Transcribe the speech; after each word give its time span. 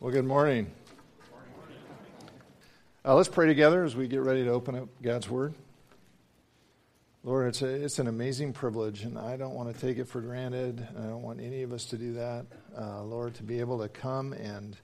Well, 0.00 0.12
good 0.12 0.26
morning. 0.26 0.70
Uh, 3.04 3.16
let's 3.16 3.28
pray 3.28 3.48
together 3.48 3.82
as 3.82 3.96
we 3.96 4.06
get 4.06 4.22
ready 4.22 4.44
to 4.44 4.50
open 4.50 4.76
up 4.76 4.88
God's 5.02 5.28
Word. 5.28 5.54
Lord, 7.24 7.48
it's, 7.48 7.62
a, 7.62 7.66
it's 7.66 7.98
an 7.98 8.06
amazing 8.06 8.52
privilege, 8.52 9.02
and 9.02 9.18
I 9.18 9.36
don't 9.36 9.54
want 9.54 9.74
to 9.74 9.80
take 9.80 9.98
it 9.98 10.06
for 10.06 10.20
granted. 10.20 10.86
I 10.96 11.02
don't 11.02 11.22
want 11.22 11.40
any 11.40 11.62
of 11.62 11.72
us 11.72 11.86
to 11.86 11.96
do 11.96 12.12
that. 12.12 12.46
Uh, 12.80 13.02
Lord, 13.02 13.34
to 13.34 13.42
be 13.42 13.58
able 13.58 13.80
to 13.80 13.88
come 13.88 14.34
and 14.34 14.76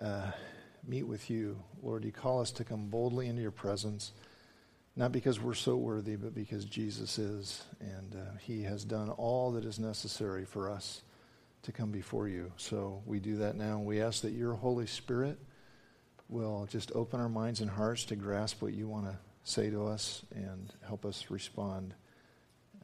uh, 0.00 0.30
meet 0.88 1.02
with 1.02 1.28
you. 1.28 1.62
Lord, 1.82 2.02
you 2.02 2.10
call 2.10 2.40
us 2.40 2.52
to 2.52 2.64
come 2.64 2.88
boldly 2.88 3.28
into 3.28 3.42
your 3.42 3.50
presence, 3.50 4.12
not 4.96 5.12
because 5.12 5.42
we're 5.42 5.52
so 5.52 5.76
worthy, 5.76 6.16
but 6.16 6.34
because 6.34 6.64
Jesus 6.64 7.18
is, 7.18 7.64
and 7.80 8.14
uh, 8.14 8.38
he 8.40 8.62
has 8.62 8.82
done 8.82 9.10
all 9.10 9.52
that 9.52 9.66
is 9.66 9.78
necessary 9.78 10.46
for 10.46 10.70
us 10.70 11.02
to 11.62 11.72
come 11.72 11.90
before 11.90 12.28
you. 12.28 12.52
So 12.56 13.02
we 13.06 13.20
do 13.20 13.36
that 13.36 13.56
now. 13.56 13.78
We 13.78 14.02
ask 14.02 14.22
that 14.22 14.32
your 14.32 14.54
Holy 14.54 14.86
Spirit 14.86 15.38
will 16.28 16.66
just 16.70 16.90
open 16.94 17.20
our 17.20 17.28
minds 17.28 17.60
and 17.60 17.70
hearts 17.70 18.04
to 18.06 18.16
grasp 18.16 18.62
what 18.62 18.72
you 18.72 18.88
want 18.88 19.06
to 19.06 19.16
say 19.44 19.70
to 19.70 19.86
us 19.86 20.22
and 20.34 20.72
help 20.86 21.04
us 21.04 21.26
respond 21.30 21.94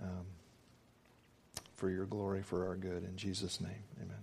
um, 0.03 0.27
for 1.75 1.91
your 1.91 2.07
glory, 2.07 2.43
for 2.43 2.67
our 2.67 2.77
good. 2.77 3.05
In 3.05 3.17
Jesus' 3.17 3.61
name, 3.61 3.85
amen. 4.01 4.17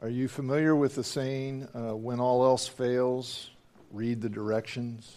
Are 0.00 0.08
you 0.08 0.28
familiar 0.28 0.76
with 0.76 0.94
the 0.94 1.02
saying, 1.02 1.66
uh, 1.74 1.96
when 1.96 2.20
all 2.20 2.44
else 2.44 2.68
fails, 2.68 3.50
read 3.90 4.20
the 4.20 4.28
directions? 4.28 5.16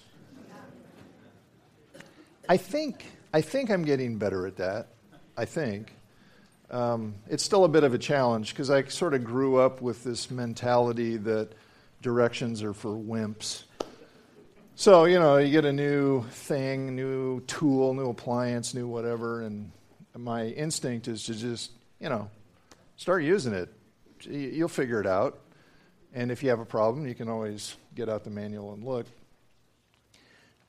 I 2.49 2.57
think, 2.57 3.05
I 3.33 3.41
think 3.41 3.69
I'm 3.69 3.83
getting 3.83 4.17
better 4.17 4.47
at 4.47 4.57
that. 4.57 4.87
I 5.37 5.45
think. 5.45 5.93
Um, 6.71 7.15
it's 7.27 7.43
still 7.43 7.65
a 7.65 7.67
bit 7.67 7.83
of 7.83 7.93
a 7.93 7.97
challenge 7.97 8.53
because 8.53 8.69
I 8.69 8.85
sort 8.85 9.13
of 9.13 9.25
grew 9.25 9.57
up 9.57 9.81
with 9.81 10.05
this 10.05 10.31
mentality 10.31 11.17
that 11.17 11.49
directions 12.01 12.63
are 12.63 12.73
for 12.73 12.91
wimps. 12.91 13.63
So, 14.75 15.03
you 15.03 15.19
know, 15.19 15.35
you 15.35 15.51
get 15.51 15.65
a 15.65 15.73
new 15.73 16.23
thing, 16.23 16.95
new 16.95 17.41
tool, 17.41 17.93
new 17.93 18.09
appliance, 18.09 18.73
new 18.73 18.87
whatever, 18.87 19.41
and 19.41 19.69
my 20.17 20.45
instinct 20.45 21.09
is 21.09 21.25
to 21.25 21.33
just, 21.33 21.71
you 21.99 22.07
know, 22.07 22.29
start 22.95 23.23
using 23.23 23.53
it. 23.53 23.69
You'll 24.21 24.69
figure 24.69 25.01
it 25.01 25.07
out. 25.07 25.41
And 26.13 26.31
if 26.31 26.41
you 26.41 26.49
have 26.51 26.61
a 26.61 26.65
problem, 26.65 27.05
you 27.05 27.15
can 27.15 27.27
always 27.27 27.75
get 27.95 28.07
out 28.07 28.23
the 28.23 28.29
manual 28.29 28.73
and 28.73 28.83
look. 28.83 29.07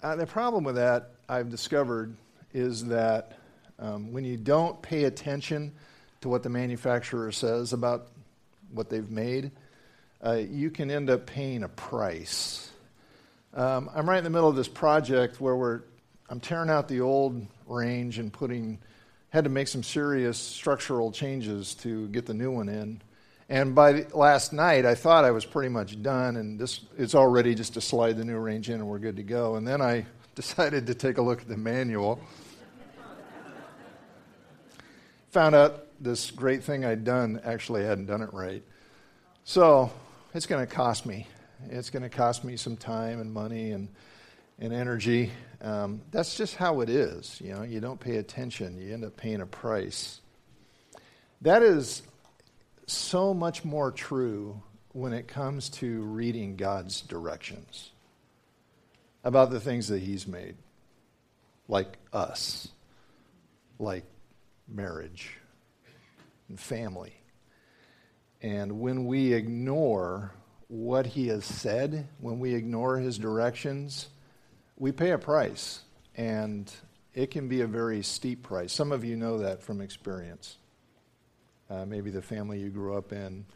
Uh, 0.03 0.17
the 0.17 0.27
problem 0.27 0.65
with 0.65 0.75
that, 0.75 1.13
I've 1.29 1.49
discovered, 1.49 2.17
is 2.53 2.87
that 2.87 3.39
um, 3.79 4.13
when 4.13 4.25
you 4.25 4.37
don't 4.37 4.83
pay 4.83 5.05
attention 5.05 5.73
to 6.23 6.29
what 6.29 6.43
the 6.43 6.49
manufacturer 6.49 7.31
says 7.31 7.73
about 7.73 8.09
what 8.73 8.89
they've 8.89 9.11
made, 9.11 9.51
uh, 10.25 10.33
you 10.33 10.71
can 10.71 10.91
end 10.91 11.11
up 11.11 11.27
paying 11.27 11.63
a 11.63 11.69
price. 11.69 12.71
Um, 13.55 13.91
I'm 13.95 14.09
right 14.09 14.19
in 14.19 14.25
the 14.25 14.31
middle 14.31 14.49
of 14.49 14.57
this 14.57 14.69
project 14.69 15.41
where 15.41 15.55
we're 15.55 15.83
I'm 16.29 16.41
tearing 16.41 16.71
out 16.71 16.89
the 16.89 17.03
old 17.03 17.47
range 17.67 18.19
and 18.19 18.33
putting 18.33 18.79
had 19.29 19.45
to 19.45 19.51
make 19.51 19.69
some 19.69 19.83
serious 19.83 20.39
structural 20.39 21.11
changes 21.13 21.75
to 21.75 22.09
get 22.09 22.25
the 22.25 22.35
new 22.35 22.51
one 22.51 22.69
in. 22.69 23.03
And 23.49 23.75
by 23.75 24.07
last 24.15 24.53
night, 24.53 24.87
I 24.87 24.95
thought 24.95 25.25
I 25.25 25.31
was 25.31 25.45
pretty 25.45 25.69
much 25.69 26.01
done, 26.03 26.37
and 26.37 26.59
this 26.59 26.81
it's 26.97 27.15
already 27.15 27.55
just 27.55 27.75
to 27.75 27.81
slide 27.81 28.17
the 28.17 28.25
new 28.25 28.39
range 28.39 28.71
in, 28.71 28.77
and 28.77 28.87
we're 28.87 28.99
good 28.99 29.17
to 29.17 29.23
go. 29.23 29.57
And 29.57 29.67
then 29.67 29.83
I 29.83 30.07
decided 30.35 30.87
to 30.87 30.95
take 30.95 31.19
a 31.19 31.23
look 31.23 31.43
at 31.43 31.49
the 31.49 31.57
manual. 31.57 32.21
Found 35.33 35.55
out 35.55 35.87
this 36.03 36.33
great 36.33 36.65
thing 36.65 36.85
I'd 36.85 37.05
done 37.05 37.41
actually 37.45 37.85
hadn't 37.85 38.07
done 38.07 38.23
it 38.23 38.33
right. 38.33 38.63
So 39.45 39.91
it's 40.35 40.47
going 40.47 40.67
to 40.67 40.73
cost 40.73 41.07
me. 41.07 41.29
It's 41.71 41.91
going 41.91 42.03
to 42.03 42.09
cost 42.09 42.43
me 42.43 42.57
some 42.57 42.77
time 42.77 43.21
and 43.21 43.33
money 43.33 43.71
and, 43.71 43.89
and 44.59 44.73
energy. 44.73 45.31
Um, 45.61 46.03
that's 46.11 46.37
just 46.37 46.57
how 46.57 46.81
it 46.81 46.91
is. 46.91 47.41
You 47.41 47.55
know, 47.55 47.63
you 47.63 47.81
don't 47.81 48.01
pay 48.01 48.17
attention, 48.17 48.81
you 48.81 48.93
end 48.93 49.05
up 49.05 49.17
paying 49.17 49.41
a 49.41 49.47
price. 49.47 50.21
That 51.43 51.63
is 51.63 52.03
so 52.87 53.33
much 53.33 53.65
more 53.65 53.93
true 53.93 54.61
when 54.93 55.13
it 55.13 55.29
comes 55.29 55.71
to 55.71 56.03
reading 56.03 56.57
God's 56.57 57.01
directions 57.01 57.91
about 59.25 59.51
the 59.51 59.61
things 59.61 59.89
that 59.89 60.03
He's 60.03 60.27
made, 60.27 60.57
like 61.69 61.97
us, 62.13 62.69
like 63.79 64.05
marriage 64.69 65.39
and 66.49 66.59
family. 66.59 67.15
And 68.41 68.81
when 68.81 69.07
we 69.07 69.33
ignore 69.33 70.33
what 70.69 71.07
he 71.07 71.29
has 71.29 71.45
said, 71.45 72.09
when 72.19 72.41
we 72.41 72.55
ignore 72.55 72.99
his 72.99 73.19
directions, 73.19 74.09
we 74.77 74.91
pay 74.91 75.13
a 75.13 75.19
price. 75.19 75.81
And 76.17 76.73
it 77.15 77.31
can 77.31 77.49
be 77.49 77.61
a 77.61 77.67
very 77.67 78.03
steep 78.03 78.43
price. 78.43 78.73
Some 78.73 78.91
of 78.91 79.05
you 79.05 79.17
know 79.17 79.39
that 79.39 79.63
from 79.63 79.81
experience. 79.81 80.57
Uh, 81.71 81.85
maybe 81.87 82.11
the 82.11 82.23
family 82.23 82.59
you 82.59 82.71
grew 82.71 82.97
up 82.97 83.13
in 83.13 83.47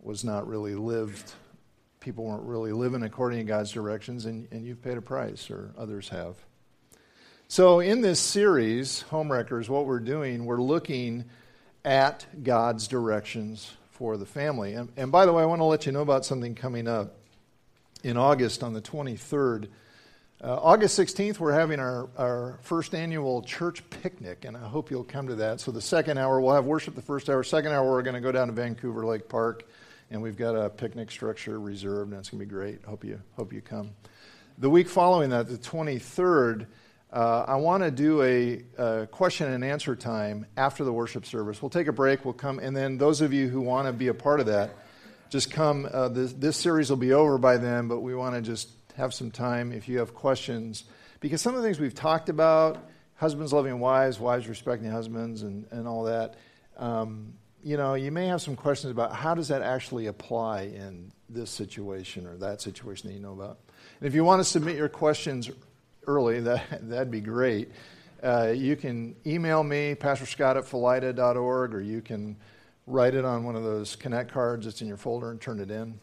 was 0.00 0.24
not 0.24 0.46
really 0.46 0.74
lived, 0.74 1.32
people 2.00 2.24
weren't 2.24 2.44
really 2.44 2.72
living 2.72 3.02
according 3.02 3.38
to 3.38 3.44
God's 3.44 3.72
directions, 3.72 4.26
and, 4.26 4.46
and 4.50 4.64
you've 4.64 4.82
paid 4.82 4.98
a 4.98 5.02
price, 5.02 5.50
or 5.50 5.72
others 5.78 6.10
have. 6.10 6.36
So, 7.48 7.80
in 7.80 8.02
this 8.02 8.20
series, 8.20 9.04
Homewreckers, 9.10 9.68
what 9.68 9.86
we're 9.86 10.00
doing, 10.00 10.44
we're 10.44 10.60
looking 10.60 11.24
at 11.84 12.26
God's 12.42 12.88
directions 12.88 13.72
for 13.90 14.16
the 14.16 14.26
family. 14.26 14.74
And, 14.74 14.90
and 14.96 15.12
by 15.12 15.26
the 15.26 15.32
way, 15.32 15.42
I 15.42 15.46
want 15.46 15.60
to 15.60 15.64
let 15.64 15.86
you 15.86 15.92
know 15.92 16.02
about 16.02 16.24
something 16.24 16.54
coming 16.54 16.88
up 16.88 17.14
in 18.02 18.16
August 18.16 18.62
on 18.62 18.72
the 18.72 18.80
23rd. 18.80 19.68
Uh, 20.42 20.58
August 20.60 20.98
16th, 20.98 21.38
we're 21.38 21.52
having 21.52 21.80
our, 21.80 22.08
our 22.18 22.58
first 22.62 22.94
annual 22.94 23.40
church 23.42 23.88
picnic, 23.88 24.44
and 24.44 24.56
I 24.56 24.66
hope 24.68 24.90
you'll 24.90 25.04
come 25.04 25.28
to 25.28 25.36
that. 25.36 25.60
So, 25.60 25.70
the 25.70 25.80
second 25.80 26.18
hour, 26.18 26.40
we'll 26.40 26.54
have 26.54 26.66
worship 26.66 26.94
the 26.94 27.02
first 27.02 27.30
hour. 27.30 27.42
Second 27.42 27.72
hour, 27.72 27.90
we're 27.90 28.02
going 28.02 28.14
to 28.14 28.20
go 28.20 28.32
down 28.32 28.48
to 28.48 28.52
Vancouver 28.52 29.06
Lake 29.06 29.28
Park, 29.28 29.64
and 30.10 30.20
we've 30.20 30.36
got 30.36 30.54
a 30.54 30.68
picnic 30.68 31.10
structure 31.10 31.58
reserved, 31.58 32.10
and 32.10 32.20
it's 32.20 32.28
going 32.28 32.40
to 32.40 32.46
be 32.46 32.50
great. 32.50 32.84
Hope 32.84 33.04
you, 33.04 33.20
hope 33.36 33.52
you 33.52 33.62
come. 33.62 33.90
The 34.58 34.68
week 34.68 34.88
following 34.88 35.30
that, 35.30 35.48
the 35.48 35.56
23rd, 35.56 36.66
uh, 37.14 37.44
I 37.46 37.54
want 37.54 37.84
to 37.84 37.92
do 37.92 38.22
a, 38.22 38.62
a, 38.76 39.06
question 39.06 39.52
and 39.52 39.64
answer 39.64 39.94
time 39.94 40.46
after 40.56 40.82
the 40.82 40.92
worship 40.92 41.24
service. 41.24 41.62
We'll 41.62 41.70
take 41.70 41.86
a 41.86 41.92
break, 41.92 42.24
we'll 42.24 42.34
come, 42.34 42.58
and 42.58 42.76
then 42.76 42.98
those 42.98 43.20
of 43.20 43.32
you 43.32 43.48
who 43.48 43.60
want 43.60 43.86
to 43.86 43.92
be 43.92 44.08
a 44.08 44.14
part 44.14 44.40
of 44.40 44.46
that, 44.46 44.70
just 45.30 45.52
come. 45.52 45.88
Uh, 45.90 46.08
this, 46.08 46.32
this, 46.32 46.56
series 46.56 46.90
will 46.90 46.96
be 46.96 47.12
over 47.12 47.38
by 47.38 47.56
then, 47.56 47.86
but 47.86 48.00
we 48.00 48.16
want 48.16 48.34
to 48.34 48.42
just 48.42 48.68
have 48.96 49.14
some 49.14 49.30
time 49.30 49.70
if 49.70 49.88
you 49.88 49.98
have 49.98 50.12
questions. 50.12 50.84
Because 51.20 51.40
some 51.40 51.54
of 51.54 51.62
the 51.62 51.68
things 51.68 51.78
we've 51.78 51.94
talked 51.94 52.28
about, 52.28 52.84
husbands 53.14 53.52
loving 53.52 53.78
wives, 53.78 54.18
wives 54.18 54.48
respecting 54.48 54.90
husbands, 54.90 55.42
and, 55.42 55.66
and 55.70 55.86
all 55.86 56.02
that, 56.04 56.34
um, 56.78 57.34
you 57.62 57.76
know, 57.76 57.94
you 57.94 58.10
may 58.10 58.26
have 58.26 58.42
some 58.42 58.56
questions 58.56 58.90
about 58.90 59.14
how 59.14 59.36
does 59.36 59.48
that 59.48 59.62
actually 59.62 60.06
apply 60.06 60.62
in 60.62 61.12
this 61.28 61.50
situation 61.50 62.26
or 62.26 62.36
that 62.38 62.60
situation 62.60 63.08
that 63.08 63.14
you 63.14 63.20
know 63.20 63.32
about. 63.32 63.60
And 64.00 64.08
if 64.08 64.14
you 64.16 64.24
want 64.24 64.40
to 64.40 64.44
submit 64.44 64.76
your 64.76 64.88
questions 64.88 65.48
early, 66.06 66.40
that, 66.40 66.88
that'd 66.88 67.10
be 67.10 67.20
great. 67.20 67.70
Uh, 68.22 68.52
you 68.54 68.74
can 68.76 69.14
email 69.26 69.62
me, 69.62 69.94
Pastor 69.94 70.26
Scott 70.26 70.56
at 70.56 70.64
philida.org, 70.64 71.74
or 71.74 71.80
you 71.80 72.00
can 72.00 72.36
write 72.86 73.14
it 73.14 73.24
on 73.24 73.44
one 73.44 73.56
of 73.56 73.62
those 73.62 73.96
Connect 73.96 74.32
cards 74.32 74.64
that's 74.64 74.80
in 74.80 74.88
your 74.88 74.96
folder 74.96 75.30
and 75.30 75.40
turn 75.40 75.60
it 75.60 75.70
in. 75.70 75.98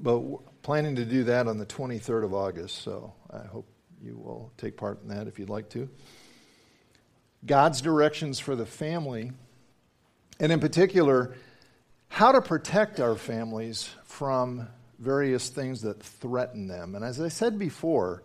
But 0.00 0.22
planning 0.62 0.96
to 0.96 1.04
do 1.04 1.24
that 1.24 1.46
on 1.46 1.58
the 1.58 1.66
23rd 1.66 2.24
of 2.24 2.34
August, 2.34 2.82
so 2.82 3.12
I 3.30 3.46
hope 3.46 3.66
you 4.02 4.16
will 4.16 4.52
take 4.56 4.76
part 4.76 5.00
in 5.02 5.08
that 5.08 5.26
if 5.26 5.38
you'd 5.38 5.50
like 5.50 5.68
to. 5.70 5.88
God's 7.46 7.80
directions 7.80 8.38
for 8.38 8.56
the 8.56 8.66
family, 8.66 9.32
and 10.40 10.52
in 10.52 10.60
particular, 10.60 11.34
how 12.08 12.32
to 12.32 12.40
protect 12.40 13.00
our 13.00 13.16
families 13.16 13.88
from 14.04 14.68
various 14.98 15.48
things 15.48 15.82
that 15.82 16.02
threaten 16.02 16.66
them. 16.66 16.94
And 16.94 17.04
as 17.04 17.20
I 17.20 17.28
said 17.28 17.58
before, 17.58 18.24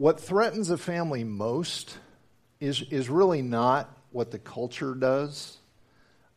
what 0.00 0.18
threatens 0.18 0.70
a 0.70 0.78
family 0.78 1.24
most 1.24 1.98
is, 2.58 2.80
is 2.90 3.10
really 3.10 3.42
not 3.42 3.94
what 4.12 4.30
the 4.30 4.38
culture 4.38 4.94
does, 4.94 5.58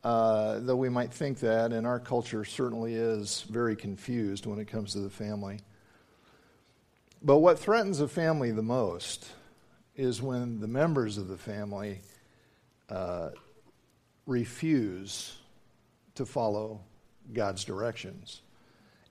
uh, 0.04 0.60
though 0.60 0.75
we 0.75 0.89
might 0.89 1.13
think 1.13 1.39
that, 1.39 1.71
and 1.71 1.88
our 1.88 1.98
culture 1.98 2.44
certainly 2.44 2.94
is 2.94 3.44
very 3.44 3.77
confused 3.77 4.45
when 4.45 4.60
it 4.60 4.68
comes 4.68 4.92
to 4.92 5.00
the 5.00 5.10
family. 5.10 5.62
But 7.21 7.38
what 7.38 7.57
threatens 7.57 8.01
a 8.01 8.07
family 8.10 8.51
the 8.51 8.62
most 8.62 9.31
is 9.95 10.21
when 10.21 10.59
the 10.59 10.68
members 10.68 11.18
of 11.18 11.30
the 11.30 11.38
family 11.38 12.01
uh, 12.89 13.30
refuse 14.25 15.38
to 16.16 16.25
follow 16.25 16.81
God's 17.31 17.63
directions 17.63 18.42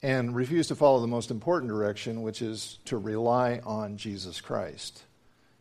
and 0.02 0.34
refuse 0.34 0.66
to 0.68 0.74
follow 0.74 1.00
the 1.00 1.06
most 1.06 1.30
important 1.30 1.70
direction, 1.70 2.22
which 2.22 2.42
is 2.42 2.78
to 2.86 2.98
rely 2.98 3.60
on 3.64 3.96
Jesus 3.96 4.40
Christ, 4.40 5.04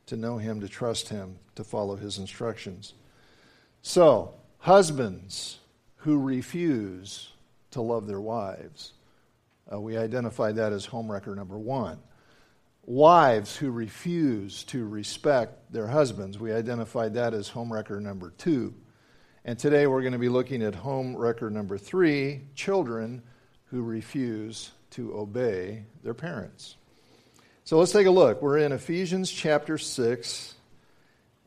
to 0.07 0.17
know 0.17 0.37
Him, 0.37 0.61
to 0.61 0.67
trust 0.67 1.09
Him, 1.09 1.37
to 1.55 1.63
follow 1.63 1.95
His 1.95 2.17
instructions. 2.17 2.93
So, 3.83 4.33
husbands 4.59 5.59
who 5.97 6.19
refuse 6.19 7.29
to 7.71 7.81
love 7.81 8.07
their 8.07 8.21
wives. 8.21 8.93
Uh, 9.71 9.79
we 9.79 9.97
identified 9.97 10.55
that 10.55 10.73
as 10.73 10.87
homewrecker 10.87 11.35
number 11.35 11.57
one. 11.57 11.99
Wives 12.83 13.55
who 13.55 13.69
refuse 13.69 14.63
to 14.65 14.87
respect 14.87 15.71
their 15.71 15.87
husbands. 15.87 16.39
We 16.39 16.51
identified 16.51 17.13
that 17.13 17.33
as 17.33 17.49
homewrecker 17.49 18.01
number 18.01 18.31
two. 18.37 18.73
And 19.45 19.57
today 19.57 19.87
we're 19.87 20.01
going 20.01 20.13
to 20.13 20.19
be 20.19 20.29
looking 20.29 20.63
at 20.63 20.75
home 20.75 21.15
homewrecker 21.15 21.51
number 21.51 21.77
three 21.77 22.41
children 22.55 23.21
who 23.71 23.81
refuse 23.81 24.71
to 24.91 25.17
obey 25.17 25.85
their 26.03 26.13
parents. 26.13 26.75
So 27.63 27.79
let's 27.79 27.93
take 27.93 28.05
a 28.05 28.11
look. 28.11 28.41
We're 28.41 28.57
in 28.57 28.73
Ephesians 28.73 29.31
chapter 29.31 29.77
6 29.77 30.55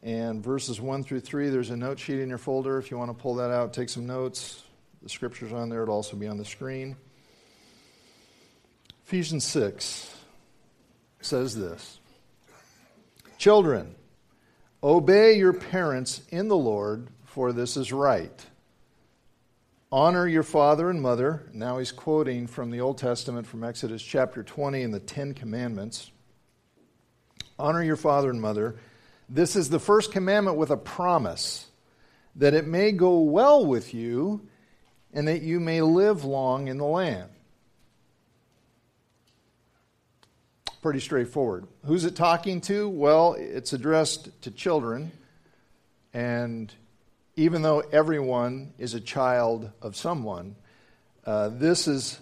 and 0.02 0.42
verses 0.42 0.80
1 0.80 1.04
through 1.04 1.20
3. 1.20 1.50
There's 1.50 1.68
a 1.68 1.76
note 1.76 1.98
sheet 1.98 2.20
in 2.20 2.30
your 2.30 2.38
folder 2.38 2.78
if 2.78 2.90
you 2.90 2.96
want 2.96 3.10
to 3.10 3.22
pull 3.22 3.36
that 3.36 3.50
out, 3.50 3.74
take 3.74 3.90
some 3.90 4.06
notes. 4.06 4.62
The 5.02 5.10
scripture's 5.10 5.52
on 5.52 5.68
there, 5.68 5.82
it'll 5.82 5.94
also 5.94 6.16
be 6.16 6.26
on 6.26 6.38
the 6.38 6.46
screen. 6.46 6.96
Ephesians 9.04 9.44
6 9.44 10.16
says 11.20 11.54
this 11.54 12.00
Children, 13.36 13.94
obey 14.82 15.34
your 15.34 15.52
parents 15.52 16.22
in 16.30 16.48
the 16.48 16.56
Lord, 16.56 17.08
for 17.26 17.52
this 17.52 17.76
is 17.76 17.92
right. 17.92 18.46
Honor 19.94 20.26
your 20.26 20.42
father 20.42 20.90
and 20.90 21.00
mother. 21.00 21.48
Now 21.52 21.78
he's 21.78 21.92
quoting 21.92 22.48
from 22.48 22.72
the 22.72 22.80
Old 22.80 22.98
Testament 22.98 23.46
from 23.46 23.62
Exodus 23.62 24.02
chapter 24.02 24.42
20 24.42 24.82
and 24.82 24.92
the 24.92 24.98
Ten 24.98 25.34
Commandments. 25.34 26.10
Honor 27.60 27.80
your 27.80 27.94
father 27.94 28.28
and 28.28 28.40
mother. 28.40 28.74
This 29.28 29.54
is 29.54 29.70
the 29.70 29.78
first 29.78 30.10
commandment 30.10 30.56
with 30.56 30.70
a 30.70 30.76
promise 30.76 31.68
that 32.34 32.54
it 32.54 32.66
may 32.66 32.90
go 32.90 33.20
well 33.20 33.64
with 33.64 33.94
you 33.94 34.48
and 35.12 35.28
that 35.28 35.42
you 35.42 35.60
may 35.60 35.80
live 35.80 36.24
long 36.24 36.66
in 36.66 36.78
the 36.78 36.84
land. 36.84 37.30
Pretty 40.82 40.98
straightforward. 40.98 41.68
Who's 41.84 42.04
it 42.04 42.16
talking 42.16 42.60
to? 42.62 42.88
Well, 42.88 43.34
it's 43.38 43.72
addressed 43.72 44.42
to 44.42 44.50
children. 44.50 45.12
And 46.12 46.74
even 47.36 47.62
though 47.62 47.80
everyone 47.80 48.72
is 48.78 48.94
a 48.94 49.00
child 49.00 49.70
of 49.82 49.96
someone, 49.96 50.56
uh, 51.26 51.48
this 51.48 51.88
is 51.88 52.20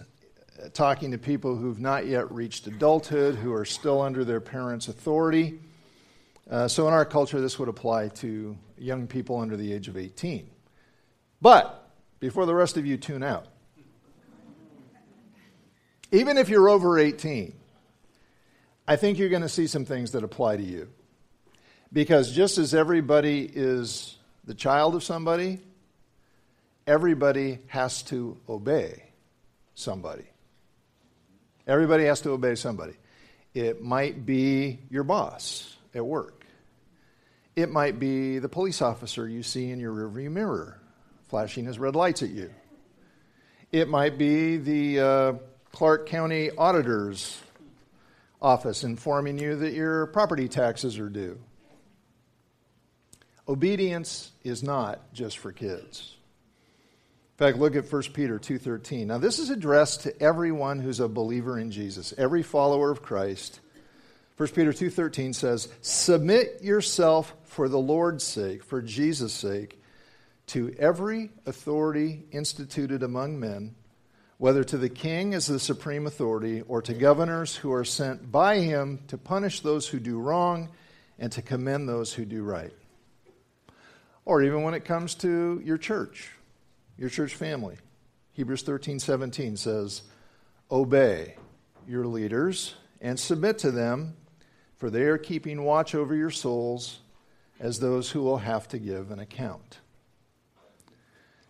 talking 0.72 1.10
to 1.10 1.18
people 1.18 1.56
who've 1.56 1.80
not 1.80 2.06
yet 2.06 2.30
reached 2.32 2.66
adulthood, 2.66 3.34
who 3.34 3.52
are 3.52 3.64
still 3.64 4.00
under 4.00 4.24
their 4.24 4.40
parents' 4.40 4.88
authority. 4.88 5.60
Uh, 6.50 6.68
so 6.68 6.86
in 6.88 6.94
our 6.94 7.04
culture, 7.04 7.40
this 7.40 7.58
would 7.58 7.68
apply 7.68 8.08
to 8.08 8.56
young 8.78 9.06
people 9.06 9.38
under 9.38 9.56
the 9.56 9.72
age 9.72 9.88
of 9.88 9.96
18. 9.96 10.48
But 11.40 11.90
before 12.20 12.46
the 12.46 12.54
rest 12.54 12.76
of 12.76 12.86
you 12.86 12.96
tune 12.96 13.22
out, 13.22 13.46
even 16.10 16.38
if 16.38 16.48
you're 16.48 16.68
over 16.68 16.98
18, 16.98 17.54
I 18.86 18.96
think 18.96 19.18
you're 19.18 19.30
going 19.30 19.42
to 19.42 19.48
see 19.48 19.66
some 19.66 19.84
things 19.84 20.12
that 20.12 20.24
apply 20.24 20.56
to 20.56 20.62
you. 20.62 20.88
Because 21.92 22.32
just 22.32 22.58
as 22.58 22.74
everybody 22.74 23.50
is 23.52 24.16
the 24.44 24.54
child 24.54 24.94
of 24.94 25.04
somebody, 25.04 25.60
everybody 26.86 27.58
has 27.68 28.02
to 28.04 28.38
obey 28.48 29.02
somebody. 29.74 30.24
Everybody 31.66 32.04
has 32.04 32.20
to 32.22 32.30
obey 32.30 32.56
somebody. 32.56 32.94
It 33.54 33.82
might 33.82 34.26
be 34.26 34.80
your 34.90 35.04
boss 35.04 35.76
at 35.94 36.04
work. 36.04 36.44
It 37.54 37.70
might 37.70 37.98
be 37.98 38.38
the 38.38 38.48
police 38.48 38.80
officer 38.80 39.28
you 39.28 39.42
see 39.42 39.70
in 39.70 39.78
your 39.78 39.92
rearview 39.92 40.30
mirror 40.30 40.80
flashing 41.28 41.66
his 41.66 41.78
red 41.78 41.94
lights 41.94 42.22
at 42.22 42.30
you. 42.30 42.50
It 43.70 43.88
might 43.88 44.18
be 44.18 44.56
the 44.56 45.00
uh, 45.00 45.32
Clark 45.70 46.06
County 46.06 46.50
Auditor's 46.50 47.40
office 48.40 48.84
informing 48.84 49.38
you 49.38 49.56
that 49.56 49.72
your 49.72 50.06
property 50.06 50.48
taxes 50.48 50.98
are 50.98 51.08
due. 51.08 51.38
Obedience 53.52 54.32
is 54.44 54.62
not 54.62 55.12
just 55.12 55.36
for 55.36 55.52
kids. 55.52 56.16
In 57.32 57.36
fact, 57.36 57.58
look 57.58 57.76
at 57.76 57.84
1 57.84 58.14
Peter 58.14 58.38
2:13. 58.38 59.08
Now 59.08 59.18
this 59.18 59.38
is 59.38 59.50
addressed 59.50 60.04
to 60.04 60.22
everyone 60.22 60.78
who's 60.78 61.00
a 61.00 61.08
believer 61.08 61.58
in 61.58 61.70
Jesus, 61.70 62.14
every 62.16 62.42
follower 62.42 62.90
of 62.90 63.02
Christ. 63.02 63.60
1 64.38 64.54
Peter 64.54 64.72
2:13 64.72 65.34
says, 65.34 65.68
"Submit 65.82 66.62
yourself 66.62 67.34
for 67.44 67.68
the 67.68 67.78
Lord's 67.78 68.24
sake, 68.24 68.64
for 68.64 68.80
Jesus' 68.80 69.34
sake, 69.34 69.78
to 70.46 70.74
every 70.78 71.30
authority 71.44 72.24
instituted 72.30 73.02
among 73.02 73.38
men, 73.38 73.74
whether 74.38 74.64
to 74.64 74.78
the 74.78 74.88
king 74.88 75.34
as 75.34 75.46
the 75.46 75.60
supreme 75.60 76.06
authority 76.06 76.62
or 76.62 76.80
to 76.80 76.94
governors 76.94 77.56
who 77.56 77.70
are 77.70 77.84
sent 77.84 78.32
by 78.32 78.60
him 78.60 79.00
to 79.08 79.18
punish 79.18 79.60
those 79.60 79.88
who 79.88 80.00
do 80.00 80.18
wrong 80.18 80.70
and 81.18 81.30
to 81.32 81.42
commend 81.42 81.86
those 81.86 82.14
who 82.14 82.24
do 82.24 82.42
right." 82.42 82.72
Or 84.24 84.42
even 84.42 84.62
when 84.62 84.74
it 84.74 84.84
comes 84.84 85.14
to 85.16 85.60
your 85.64 85.78
church, 85.78 86.30
your 86.96 87.10
church 87.10 87.34
family. 87.34 87.76
Hebrews 88.32 88.62
13:17 88.62 89.56
says, 89.56 90.02
"Obey 90.70 91.36
your 91.86 92.06
leaders 92.06 92.74
and 93.00 93.18
submit 93.18 93.58
to 93.58 93.70
them, 93.70 94.16
for 94.76 94.90
they 94.90 95.02
are 95.02 95.18
keeping 95.18 95.64
watch 95.64 95.94
over 95.94 96.14
your 96.14 96.30
souls 96.30 97.00
as 97.58 97.80
those 97.80 98.10
who 98.10 98.22
will 98.22 98.38
have 98.38 98.68
to 98.68 98.78
give 98.78 99.10
an 99.10 99.18
account." 99.18 99.78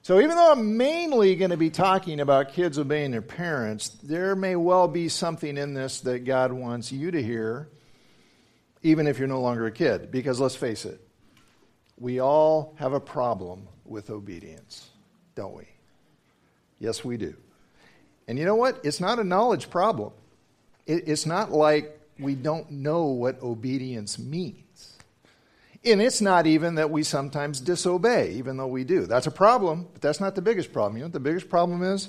So, 0.05 0.19
even 0.19 0.31
though 0.31 0.51
I'm 0.51 0.77
mainly 0.77 1.37
going 1.37 1.53
to 1.53 1.57
be 1.57 1.71
talking 1.71 2.19
about 2.19 2.49
kids 2.49 2.77
obeying 2.77 3.13
their 3.13 3.23
parents, 3.23 3.91
there 4.03 4.35
may 4.35 4.57
well 4.57 4.89
be 4.89 5.09
something 5.09 5.57
in 5.57 5.75
this 5.75 6.01
that 6.01 6.25
God 6.25 6.53
wants 6.53 6.91
you 6.91 7.13
to 7.13 7.23
hear, 7.23 7.69
even 8.83 9.07
if 9.07 9.21
you're 9.21 9.29
no 9.29 9.41
longer 9.41 9.67
a 9.67 9.71
kid. 9.71 10.11
Because 10.11 10.41
let's 10.41 10.57
face 10.57 10.85
it, 10.85 11.01
we 12.03 12.21
all 12.21 12.75
have 12.79 12.95
a 12.95 13.01
problem 13.01 13.69
with 13.85 14.11
obedience, 14.11 14.91
don't 15.37 15.55
we? 15.55 15.69
Yes, 16.81 17.05
we 17.05 17.17
do. 17.17 17.33
And 18.27 18.37
you 18.37 18.45
know 18.45 18.57
what? 18.57 18.81
It's 18.83 18.99
not 18.99 19.21
a 19.21 19.25
knowledge 19.25 19.71
problem. 19.71 20.13
it's 20.89 21.27
not 21.27 21.53
like 21.53 21.97
we 22.19 22.35
don't 22.35 22.69
know 22.73 23.05
what 23.05 23.41
obedience 23.41 24.19
means. 24.19 24.99
And 25.85 26.03
it's 26.03 26.21
not 26.21 26.49
even 26.49 26.75
that 26.75 26.91
we 26.91 27.05
sometimes 27.05 27.61
disobey, 27.61 28.33
even 28.33 28.57
though 28.57 28.67
we 28.67 28.83
do. 28.83 29.07
That's 29.07 29.29
a 29.29 29.31
problem, 29.31 29.87
but 29.93 30.03
that's 30.03 30.21
not 30.21 30.35
the 30.35 30.43
biggest 30.43 30.73
problem. 30.73 30.97
You 30.97 31.03
know 31.03 31.07
what 31.07 31.13
the 31.13 31.21
biggest 31.21 31.49
problem 31.49 31.85
is? 31.85 32.09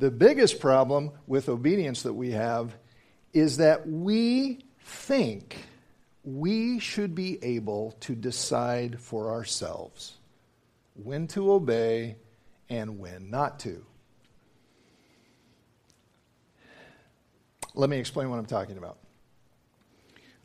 The 0.00 0.10
biggest 0.10 0.58
problem 0.58 1.12
with 1.28 1.48
obedience 1.48 2.02
that 2.02 2.14
we 2.14 2.32
have 2.32 2.74
is 3.32 3.58
that 3.58 3.88
we 3.88 4.64
think 4.80 5.56
we 6.24 6.78
should 6.78 7.14
be 7.14 7.38
able 7.44 7.92
to 8.00 8.14
decide 8.14 8.98
for 8.98 9.30
ourselves 9.30 10.16
when 10.94 11.26
to 11.28 11.52
obey 11.52 12.16
and 12.70 12.98
when 12.98 13.30
not 13.30 13.60
to. 13.60 13.84
Let 17.74 17.90
me 17.90 17.98
explain 17.98 18.30
what 18.30 18.38
I'm 18.38 18.46
talking 18.46 18.78
about. 18.78 18.98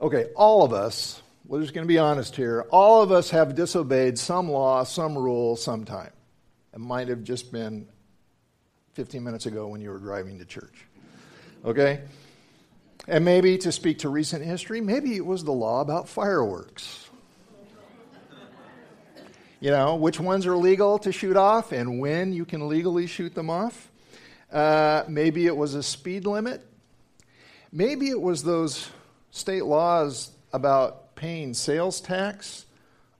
Okay, 0.02 0.28
all 0.36 0.64
of 0.64 0.74
us, 0.74 1.22
we're 1.46 1.62
just 1.62 1.74
going 1.74 1.86
to 1.86 1.88
be 1.88 2.00
honest 2.00 2.36
here, 2.36 2.66
all 2.72 3.02
of 3.02 3.12
us 3.12 3.30
have 3.30 3.56
disobeyed 3.56 4.18
some 4.18 4.50
law, 4.50 4.84
some 4.84 5.18
rule, 5.18 5.56
sometime. 5.56 6.12
It 6.74 6.80
might 6.80 7.08
have 7.08 7.24
just 7.24 7.52
been 7.52 7.88
15 8.94 9.24
minutes 9.24 9.46
ago 9.46 9.68
when 9.68 9.82
you 9.82 9.90
were 9.92 10.00
driving 10.00 10.40
to 10.40 10.46
church. 10.46 10.86
Okay? 11.64 12.02
And 13.10 13.26
maybe 13.26 13.58
to 13.58 13.72
speak 13.72 13.98
to 14.00 14.10
recent 14.10 14.46
history, 14.46 14.82
maybe 14.82 15.16
it 15.16 15.26
was 15.26 15.44
the 15.44 15.52
law 15.52 15.82
about 15.82 16.08
fireworks. 16.08 17.10
You 19.60 19.72
know, 19.72 19.96
which 19.96 20.20
ones 20.20 20.46
are 20.46 20.56
legal 20.56 21.00
to 21.00 21.12
shoot 21.12 21.36
off 21.36 21.72
and 21.72 22.00
when 22.00 22.32
you 22.32 22.46
can 22.46 22.70
legally 22.70 23.08
shoot 23.08 23.34
them 23.34 23.50
off. 23.50 23.90
Uh, 24.54 25.06
maybe 25.08 25.48
it 25.48 25.58
was 25.58 25.74
a 25.74 25.82
speed 25.82 26.28
limit. 26.28 26.64
Maybe 27.72 28.10
it 28.10 28.22
was 28.22 28.44
those 28.44 28.92
state 29.32 29.66
laws 29.66 30.30
about 30.54 31.16
paying 31.16 31.56
sales 31.56 32.00
tax 32.00 32.66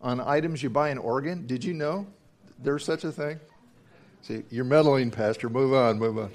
on 0.02 0.22
items 0.22 0.62
you 0.62 0.70
buy 0.70 0.92
in 0.92 1.00
Oregon. 1.00 1.48
Did 1.48 1.64
you 1.64 1.74
know 1.74 2.06
there's 2.60 2.86
such 2.86 3.06
a 3.06 3.12
thing? 3.12 3.40
See, 4.22 4.44
you're 4.52 4.66
meddling, 4.66 5.10
Pastor. 5.10 5.50
Move 5.50 5.74
on, 5.74 5.98
move 5.98 6.20
on. 6.20 6.30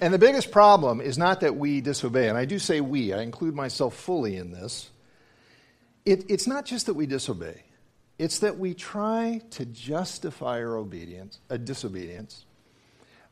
And 0.00 0.14
the 0.14 0.18
biggest 0.18 0.50
problem 0.50 1.02
is 1.02 1.18
not 1.18 1.40
that 1.40 1.56
we 1.56 1.82
disobey, 1.82 2.28
and 2.28 2.38
I 2.38 2.46
do 2.46 2.58
say 2.58 2.80
we, 2.80 3.12
I 3.12 3.20
include 3.20 3.54
myself 3.54 3.94
fully 3.94 4.36
in 4.36 4.50
this. 4.50 4.88
It, 6.06 6.30
it's 6.30 6.46
not 6.46 6.64
just 6.64 6.86
that 6.86 6.94
we 6.94 7.04
disobey, 7.04 7.62
it's 8.18 8.38
that 8.38 8.58
we 8.58 8.72
try 8.72 9.42
to 9.50 9.66
justify 9.66 10.58
our 10.58 10.76
obedience, 10.76 11.38
a 11.50 11.58
disobedience. 11.58 12.46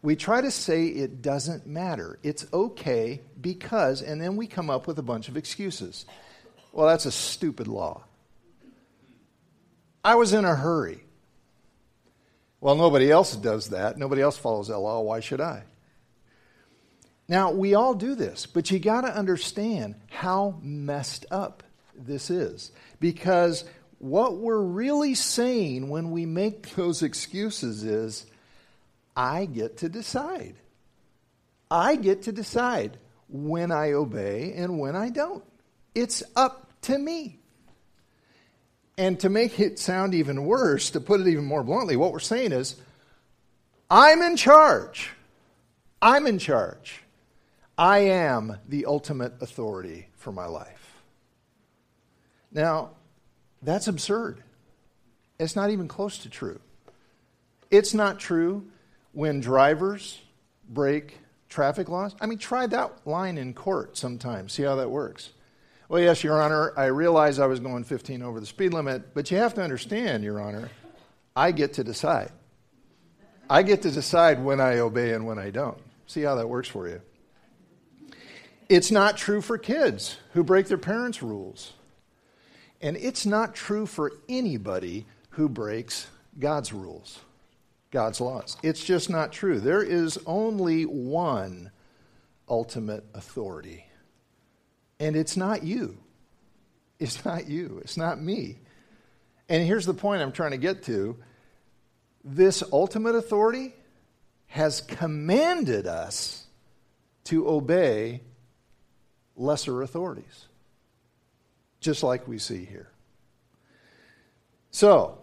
We 0.01 0.15
try 0.15 0.41
to 0.43 0.51
say 0.51 0.87
it 0.87 1.23
doesn't 1.23 1.67
matter. 1.67 2.21
It's 2.23 2.47
okay 2.53 3.21
because, 3.41 4.01
and 4.01 4.21
then 4.21 4.37
we 4.37 4.47
come 4.47 4.71
up 4.71 4.87
with 4.87 4.99
a 4.99 5.03
bunch 5.03 5.29
of 5.29 5.37
excuses. 5.37 6.07
Well, 6.71 6.87
that's 6.87 7.05
a 7.05 7.11
stupid 7.11 7.67
law. 7.67 8.05
I 10.05 10.15
was 10.15 10.33
in 10.33 10.45
a 10.45 10.55
hurry. 10.55 11.03
Well, 12.61 12.77
nobody 12.77 13.11
else 13.11 13.35
does 13.35 13.71
that. 13.71 13.99
Nobody 13.99 14.23
else 14.23 14.39
follows 14.39 14.69
that 14.69 14.79
law. 14.79 15.01
Why 15.01 15.19
should 15.19 15.41
I? 15.41 15.65
Now, 17.29 17.51
we 17.51 17.75
all 17.75 17.95
do 17.95 18.15
this, 18.15 18.47
but 18.47 18.71
you 18.71 18.79
got 18.79 19.03
to 19.03 19.15
understand 19.15 19.97
how 20.09 20.59
messed 20.63 21.27
up 21.31 21.63
this 21.95 22.31
is. 22.31 22.73
Because 23.01 23.65
what 23.99 24.39
we're 24.39 24.63
really 24.63 25.15
saying 25.15 25.91
when 25.91 26.11
we 26.11 26.25
make 26.25 26.75
those 26.75 27.03
excuses 27.03 27.85
is, 27.85 28.25
I 29.15 29.45
get 29.45 29.79
to 29.79 29.89
decide. 29.89 30.55
I 31.71 31.97
get 31.97 32.23
to 32.23 32.33
decide 32.33 32.97
when 33.29 33.73
I 33.73 33.93
obey 33.93 34.55
and 34.55 34.79
when 34.79 34.97
I 34.97 35.11
don't. 35.11 35.45
It's 35.95 36.23
up 36.35 36.73
to 36.83 36.97
me. 36.97 37.41
And 38.97 39.21
to 39.21 39.29
make 39.29 39.61
it 39.61 39.79
sound 39.79 40.15
even 40.15 40.45
worse, 40.45 40.91
to 40.91 41.01
put 41.01 41.21
it 41.21 41.29
even 41.29 41.45
more 41.45 41.63
bluntly, 41.63 41.97
what 41.97 42.13
we're 42.13 42.21
saying 42.21 42.53
is, 42.53 42.77
I'm 43.91 44.23
in 44.23 44.37
charge. 44.37 45.11
I'm 46.01 46.27
in 46.27 46.39
charge. 46.39 47.03
I 47.79 47.99
am 47.99 48.59
the 48.69 48.87
ultimate 48.87 49.41
authority 49.41 50.09
for 50.17 50.33
my 50.33 50.47
life. 50.47 51.01
Now, 52.51 52.91
that's 53.63 53.87
absurd. 53.87 54.43
It's 55.39 55.55
not 55.55 55.71
even 55.71 55.87
close 55.87 56.19
to 56.19 56.29
true. 56.29 56.61
It's 57.71 57.95
not 57.95 58.19
true 58.19 58.67
when 59.13 59.41
drivers 59.41 60.21
break 60.69 61.19
traffic 61.49 61.89
laws. 61.89 62.17
I 62.21 62.27
mean, 62.27 62.39
try 62.39 62.67
that 62.67 63.07
line 63.07 63.39
in 63.39 63.55
court 63.55 63.97
sometime. 63.97 64.49
See 64.49 64.65
how 64.65 64.77
that 64.77 64.91
works. 64.91 65.31
Well, 65.89 66.03
yes, 66.03 66.25
Your 66.25 66.43
Honor, 66.43 66.73
I 66.77 66.87
realize 66.87 67.39
I 67.39 67.47
was 67.47 67.61
going 67.61 67.85
15 67.85 68.23
over 68.23 68.41
the 68.41 68.47
speed 68.47 68.75
limit, 68.75 69.15
but 69.15 69.31
you 69.31 69.39
have 69.39 69.55
to 69.55 69.63
understand, 69.63 70.25
Your 70.25 70.41
Honor, 70.41 70.69
I 71.37 71.53
get 71.53 71.75
to 71.75 71.85
decide. 71.85 72.33
I 73.49 73.63
get 73.63 73.83
to 73.83 73.91
decide 73.91 74.43
when 74.43 74.61
I 74.61 74.79
obey 74.81 75.15
and 75.15 75.27
when 75.27 75.39
I 75.39 75.51
don't. 75.51 75.79
See 76.07 76.23
how 76.23 76.35
that 76.35 76.49
works 76.49 76.69
for 76.69 76.89
you. 76.89 77.01
It's 78.69 78.91
not 78.91 79.17
true 79.17 79.41
for 79.41 79.57
kids 79.57 80.19
who 80.33 80.45
break 80.45 80.67
their 80.67 80.79
parents' 80.79 81.23
rules. 81.23 81.73
And 82.81 82.97
it's 82.97 83.27
not 83.27 83.55
true 83.55 83.87
for 83.87 84.13
anybody 84.29 85.07
who 85.31 85.49
breaks 85.49 86.07
God's 86.39 86.73
rules, 86.73 87.19
God's 87.91 88.21
laws. 88.21 88.57
It's 88.63 88.85
just 88.85 89.11
not 89.11 89.33
true. 89.33 89.59
There 89.59 89.83
is 89.83 90.19
only 90.27 90.85
one 90.85 91.71
ultimate 92.49 93.05
authority, 93.15 93.85
and 95.01 95.17
it's 95.17 95.37
not 95.37 95.65
you. 95.65 95.99
It's 96.99 97.25
not 97.25 97.49
you. 97.49 97.81
It's 97.83 97.97
not 97.97 98.21
me. 98.21 98.59
And 99.49 99.67
here's 99.67 99.87
the 99.87 99.95
point 99.95 100.23
I'm 100.23 100.33
trying 100.33 100.51
to 100.51 100.59
get 100.59 100.85
to 100.85 101.17
this 102.25 102.63
ultimate 102.73 103.15
authority 103.15 103.75
has 104.47 104.81
commanded 104.81 105.87
us 105.87 106.45
to 107.25 107.49
obey 107.49 108.23
lesser 109.38 109.83
authorities, 109.83 110.49
just 111.80 112.02
like 112.02 112.28
we 112.28 112.38
see 112.38 112.64
here. 112.64 112.90
So, 114.71 115.18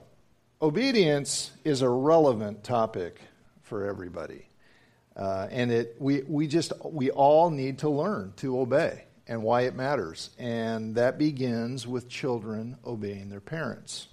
obedience 0.62 1.52
is 1.64 1.82
a 1.82 1.90
relevant 1.90 2.64
topic 2.64 3.20
for 3.62 3.86
everybody. 3.86 4.48
Uh, 5.16 5.48
and 5.50 5.72
it, 5.72 5.96
we, 6.00 6.24
we 6.24 6.48
just, 6.48 6.74
we 6.84 7.10
all 7.12 7.50
need 7.50 7.80
to 7.80 7.90
learn 7.90 8.34
to 8.38 8.60
obey 8.60 9.06
and 9.28 9.44
why 9.44 9.62
it 9.62 9.76
matters. 9.76 10.32
And 10.38 10.96
that 10.96 11.18
begins 11.18 11.88
with 11.88 12.10
children 12.10 12.78
obeying 12.86 13.30
their 13.30 13.40
parents. 13.40 14.08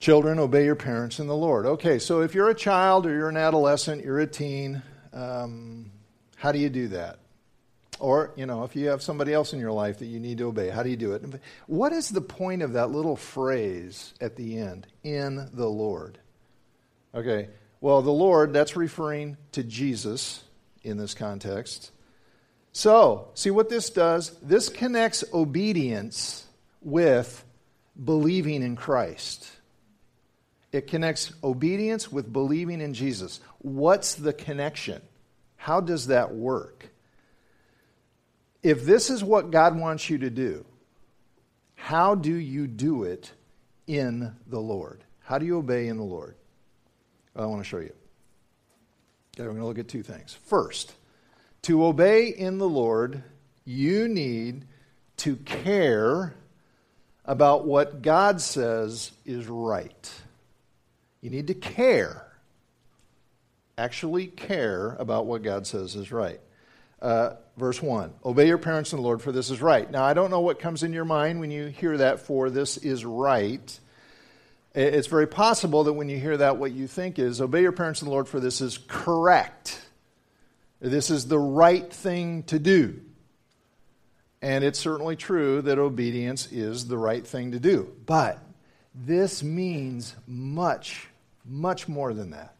Children, 0.00 0.38
obey 0.38 0.64
your 0.64 0.74
parents 0.74 1.20
in 1.20 1.28
the 1.28 1.36
Lord. 1.36 1.64
Okay, 1.64 1.98
so 1.98 2.22
if 2.22 2.34
you're 2.34 2.50
a 2.50 2.54
child 2.54 3.06
or 3.06 3.14
you're 3.14 3.28
an 3.28 3.36
adolescent, 3.36 4.04
you're 4.04 4.18
a 4.18 4.26
teen, 4.26 4.82
um, 5.12 5.92
how 6.36 6.50
do 6.50 6.58
you 6.58 6.70
do 6.70 6.88
that? 6.88 7.18
Or, 8.02 8.32
you 8.34 8.46
know, 8.46 8.64
if 8.64 8.74
you 8.74 8.88
have 8.88 9.00
somebody 9.00 9.32
else 9.32 9.52
in 9.52 9.60
your 9.60 9.70
life 9.70 10.00
that 10.00 10.06
you 10.06 10.18
need 10.18 10.38
to 10.38 10.48
obey, 10.48 10.70
how 10.70 10.82
do 10.82 10.90
you 10.90 10.96
do 10.96 11.12
it? 11.12 11.22
What 11.68 11.92
is 11.92 12.08
the 12.08 12.20
point 12.20 12.60
of 12.62 12.72
that 12.72 12.90
little 12.90 13.14
phrase 13.14 14.12
at 14.20 14.34
the 14.34 14.58
end? 14.58 14.88
In 15.04 15.48
the 15.52 15.68
Lord. 15.68 16.18
Okay, 17.14 17.48
well, 17.80 18.02
the 18.02 18.10
Lord, 18.10 18.52
that's 18.52 18.74
referring 18.74 19.36
to 19.52 19.62
Jesus 19.62 20.42
in 20.82 20.96
this 20.96 21.14
context. 21.14 21.92
So, 22.72 23.28
see 23.34 23.52
what 23.52 23.68
this 23.68 23.88
does? 23.88 24.36
This 24.42 24.68
connects 24.68 25.22
obedience 25.32 26.44
with 26.80 27.44
believing 28.04 28.64
in 28.64 28.74
Christ. 28.74 29.48
It 30.72 30.88
connects 30.88 31.32
obedience 31.44 32.10
with 32.10 32.32
believing 32.32 32.80
in 32.80 32.94
Jesus. 32.94 33.38
What's 33.58 34.16
the 34.16 34.32
connection? 34.32 35.02
How 35.54 35.80
does 35.80 36.08
that 36.08 36.34
work? 36.34 36.88
If 38.62 38.84
this 38.84 39.10
is 39.10 39.24
what 39.24 39.50
God 39.50 39.78
wants 39.78 40.08
you 40.08 40.18
to 40.18 40.30
do, 40.30 40.64
how 41.74 42.14
do 42.14 42.32
you 42.32 42.66
do 42.66 43.04
it 43.04 43.32
in 43.86 44.34
the 44.46 44.60
Lord? 44.60 45.02
How 45.20 45.38
do 45.38 45.46
you 45.46 45.58
obey 45.58 45.88
in 45.88 45.96
the 45.96 46.04
Lord? 46.04 46.36
Well, 47.34 47.44
I 47.44 47.48
want 47.48 47.62
to 47.62 47.68
show 47.68 47.78
you. 47.78 47.92
Okay, 49.34 49.44
we're 49.44 49.48
going 49.48 49.60
to 49.60 49.66
look 49.66 49.78
at 49.78 49.88
two 49.88 50.02
things. 50.02 50.36
First, 50.44 50.94
to 51.62 51.84
obey 51.84 52.28
in 52.28 52.58
the 52.58 52.68
Lord, 52.68 53.22
you 53.64 54.08
need 54.08 54.66
to 55.18 55.36
care 55.36 56.34
about 57.24 57.64
what 57.66 58.02
God 58.02 58.40
says 58.40 59.12
is 59.24 59.46
right. 59.48 60.12
You 61.20 61.30
need 61.30 61.46
to 61.46 61.54
care, 61.54 62.26
actually 63.78 64.26
care 64.26 64.96
about 64.98 65.26
what 65.26 65.42
God 65.42 65.66
says 65.66 65.94
is 65.94 66.10
right. 66.10 66.40
Uh, 67.00 67.34
verse 67.56 67.82
1 67.82 68.12
Obey 68.24 68.46
your 68.46 68.58
parents 68.58 68.92
in 68.92 68.98
the 68.98 69.02
Lord, 69.02 69.22
for 69.22 69.32
this 69.32 69.50
is 69.50 69.60
right. 69.60 69.90
Now, 69.90 70.04
I 70.04 70.14
don't 70.14 70.30
know 70.30 70.40
what 70.40 70.58
comes 70.58 70.82
in 70.82 70.92
your 70.92 71.04
mind 71.04 71.40
when 71.40 71.50
you 71.50 71.66
hear 71.66 71.96
that, 71.98 72.20
for 72.20 72.50
this 72.50 72.76
is 72.76 73.04
right. 73.04 73.78
It's 74.74 75.06
very 75.06 75.26
possible 75.26 75.84
that 75.84 75.92
when 75.92 76.08
you 76.08 76.18
hear 76.18 76.38
that, 76.38 76.56
what 76.56 76.72
you 76.72 76.86
think 76.86 77.18
is, 77.18 77.40
Obey 77.40 77.60
your 77.60 77.72
parents 77.72 78.00
in 78.00 78.06
the 78.06 78.12
Lord, 78.12 78.28
for 78.28 78.40
this 78.40 78.60
is 78.60 78.78
correct. 78.88 79.80
This 80.80 81.10
is 81.10 81.28
the 81.28 81.38
right 81.38 81.92
thing 81.92 82.42
to 82.44 82.58
do. 82.58 83.00
And 84.40 84.64
it's 84.64 84.78
certainly 84.78 85.14
true 85.14 85.62
that 85.62 85.78
obedience 85.78 86.50
is 86.50 86.88
the 86.88 86.98
right 86.98 87.24
thing 87.24 87.52
to 87.52 87.60
do. 87.60 87.92
But 88.06 88.40
this 88.94 89.42
means 89.42 90.16
much, 90.26 91.06
much 91.44 91.86
more 91.86 92.12
than 92.12 92.30
that. 92.30 92.56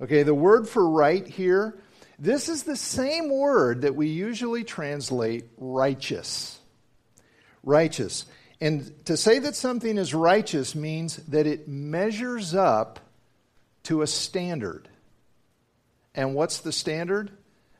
Okay, 0.00 0.22
the 0.22 0.34
word 0.34 0.68
for 0.68 0.88
right 0.88 1.26
here 1.26 1.78
this 2.20 2.50
is 2.50 2.64
the 2.64 2.76
same 2.76 3.30
word 3.30 3.80
that 3.82 3.96
we 3.96 4.08
usually 4.08 4.62
translate 4.62 5.46
righteous. 5.56 6.58
Righteous. 7.64 8.26
And 8.60 8.92
to 9.06 9.16
say 9.16 9.38
that 9.38 9.56
something 9.56 9.96
is 9.96 10.12
righteous 10.12 10.74
means 10.74 11.16
that 11.28 11.46
it 11.46 11.66
measures 11.66 12.54
up 12.54 13.00
to 13.84 14.02
a 14.02 14.06
standard. 14.06 14.86
And 16.14 16.34
what's 16.34 16.60
the 16.60 16.72
standard? 16.72 17.30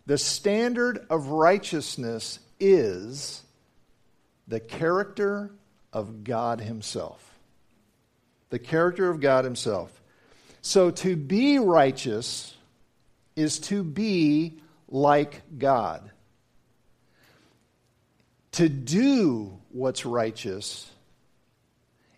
The 0.06 0.16
standard 0.16 1.06
of 1.10 1.26
righteousness 1.26 2.38
is 2.58 3.42
the 4.48 4.60
character 4.60 5.50
of 5.92 6.24
God 6.24 6.62
Himself. 6.62 7.38
The 8.48 8.58
character 8.58 9.10
of 9.10 9.20
God 9.20 9.44
Himself. 9.44 10.00
So 10.62 10.90
to 10.90 11.14
be 11.14 11.58
righteous 11.58 12.56
is 13.36 13.58
to 13.58 13.82
be 13.82 14.60
like 14.88 15.42
God. 15.58 16.10
To 18.52 18.68
do 18.68 19.58
what's 19.70 20.04
righteous 20.04 20.90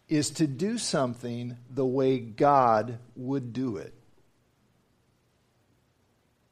is 0.08 0.30
to 0.30 0.46
do 0.46 0.78
something 0.78 1.56
the 1.70 1.86
way 1.86 2.18
God 2.18 2.98
would 3.16 3.52
do 3.52 3.76
it. 3.76 3.94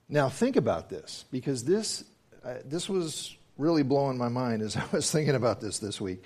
Now, 0.08 0.28
think 0.28 0.56
about 0.56 0.88
this, 0.88 1.24
because 1.30 1.64
this, 1.64 2.04
uh, 2.44 2.54
this 2.64 2.88
was 2.88 3.36
really 3.56 3.82
blowing 3.82 4.18
my 4.18 4.28
mind 4.28 4.62
as 4.62 4.76
I 4.76 4.84
was 4.92 5.10
thinking 5.10 5.34
about 5.34 5.60
this 5.60 5.78
this 5.78 6.00
week. 6.00 6.22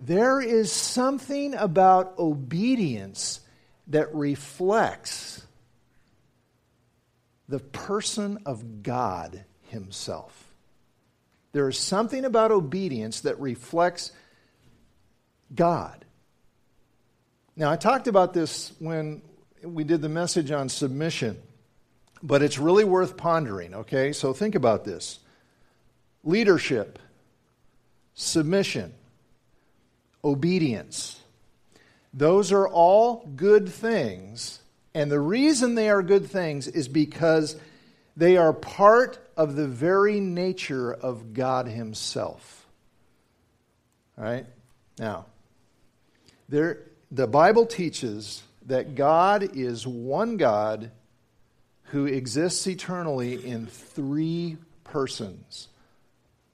There 0.00 0.40
is 0.40 0.72
something 0.72 1.54
about 1.54 2.18
obedience 2.18 3.40
that 3.88 4.14
reflects 4.14 5.44
the 7.50 7.58
person 7.58 8.38
of 8.46 8.82
God 8.84 9.44
Himself. 9.64 10.46
There 11.52 11.68
is 11.68 11.76
something 11.76 12.24
about 12.24 12.52
obedience 12.52 13.22
that 13.22 13.40
reflects 13.40 14.12
God. 15.52 16.04
Now, 17.56 17.70
I 17.72 17.76
talked 17.76 18.06
about 18.06 18.32
this 18.32 18.72
when 18.78 19.20
we 19.64 19.82
did 19.82 20.00
the 20.00 20.08
message 20.08 20.52
on 20.52 20.68
submission, 20.68 21.36
but 22.22 22.40
it's 22.40 22.56
really 22.56 22.84
worth 22.84 23.16
pondering, 23.16 23.74
okay? 23.74 24.12
So 24.12 24.32
think 24.32 24.54
about 24.54 24.84
this 24.84 25.18
leadership, 26.22 27.00
submission, 28.14 28.94
obedience. 30.22 31.20
Those 32.14 32.52
are 32.52 32.68
all 32.68 33.26
good 33.34 33.68
things. 33.68 34.59
And 34.94 35.10
the 35.10 35.20
reason 35.20 35.74
they 35.74 35.88
are 35.88 36.02
good 36.02 36.26
things 36.26 36.66
is 36.66 36.88
because 36.88 37.56
they 38.16 38.36
are 38.36 38.52
part 38.52 39.18
of 39.36 39.54
the 39.56 39.68
very 39.68 40.20
nature 40.20 40.92
of 40.92 41.32
God 41.32 41.66
Himself. 41.66 42.66
All 44.18 44.24
right? 44.24 44.46
Now, 44.98 45.26
there, 46.48 46.80
the 47.10 47.26
Bible 47.26 47.66
teaches 47.66 48.42
that 48.66 48.94
God 48.94 49.56
is 49.56 49.86
one 49.86 50.36
God 50.36 50.90
who 51.84 52.06
exists 52.06 52.66
eternally 52.66 53.34
in 53.44 53.66
three 53.66 54.56
persons 54.84 55.68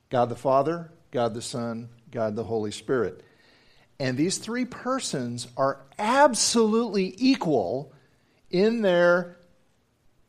God 0.08 0.28
the 0.28 0.36
Father, 0.36 0.92
God 1.10 1.34
the 1.34 1.42
Son, 1.42 1.88
God 2.12 2.36
the 2.36 2.44
Holy 2.44 2.70
Spirit. 2.70 3.24
And 3.98 4.16
these 4.16 4.38
three 4.38 4.64
persons 4.64 5.48
are 5.56 5.80
absolutely 5.98 7.14
equal 7.18 7.92
in 8.50 8.82
their 8.82 9.36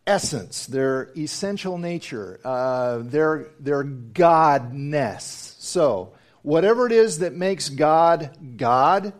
essence, 0.05 0.65
their 0.65 1.11
essential 1.17 1.77
nature, 1.77 2.39
uh, 2.43 2.99
their, 2.99 3.49
their 3.59 3.83
godness. 3.83 5.55
So, 5.59 6.13
whatever 6.41 6.85
it 6.85 6.93
is 6.93 7.19
that 7.19 7.33
makes 7.33 7.69
God 7.69 8.37
God, 8.57 9.13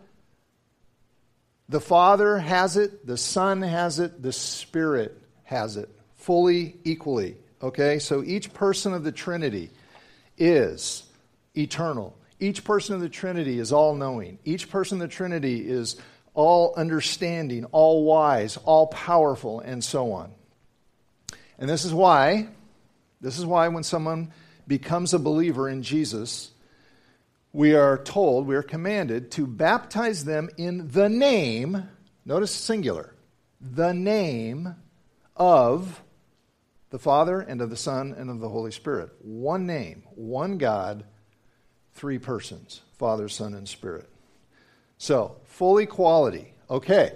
the 1.70 1.82
Father 1.82 2.38
has 2.38 2.78
it, 2.78 3.06
the 3.06 3.18
Son 3.18 3.62
has 3.62 4.00
it, 4.00 4.22
the 4.22 4.32
Spirit 4.32 5.22
has 5.44 5.76
it, 5.78 5.90
fully, 6.16 6.78
equally. 6.84 7.36
Okay? 7.62 8.00
So 8.00 8.24
each 8.24 8.54
person 8.54 8.94
of 8.94 9.04
the 9.04 9.12
Trinity 9.12 9.70
is 10.38 11.04
eternal. 11.58 12.18
Each 12.40 12.64
person 12.64 12.96
of 12.96 13.02
the 13.02 13.10
Trinity 13.10 13.60
is 13.60 13.74
all 13.74 13.96
knowing. 13.96 14.40
Each 14.46 14.70
person 14.70 15.02
of 15.02 15.10
the 15.10 15.14
Trinity 15.14 15.68
is 15.68 16.00
all 16.38 16.76
understanding, 16.78 17.66
all 17.66 18.04
wise, 18.04 18.58
all 18.58 18.86
powerful, 18.86 19.60
and 19.60 19.84
so 19.84 20.12
on. 20.12 20.32
And 21.58 21.68
this 21.68 21.84
is 21.84 21.92
why, 21.92 22.48
this 23.20 23.40
is 23.40 23.46
why 23.46 23.70
when 23.70 23.82
someone 23.82 24.32
becomes 24.68 25.16
a 25.16 25.20
believer 25.20 25.68
in 25.68 25.82
Jesus, 25.82 26.52
we 27.54 27.74
are 27.74 27.98
told, 27.98 28.46
we 28.46 28.56
are 28.56 28.62
commanded 28.62 29.32
to 29.32 29.48
baptize 29.48 30.26
them 30.26 30.48
in 30.58 30.92
the 30.92 31.10
name, 31.10 31.90
notice 32.24 32.52
singular, 32.52 33.16
the 33.60 33.92
name 33.92 34.76
of 35.36 36.04
the 36.92 37.00
Father 37.00 37.42
and 37.42 37.62
of 37.62 37.72
the 37.72 37.76
Son 37.76 38.14
and 38.16 38.30
of 38.30 38.40
the 38.40 38.50
Holy 38.50 38.72
Spirit. 38.72 39.10
One 39.22 39.66
name, 39.66 40.04
one 40.14 40.60
God, 40.60 41.04
three 41.96 42.20
persons 42.20 42.82
Father, 43.00 43.28
Son, 43.28 43.56
and 43.56 43.68
Spirit. 43.68 44.08
So, 44.98 45.38
full 45.46 45.78
equality. 45.78 46.54
Okay, 46.70 47.14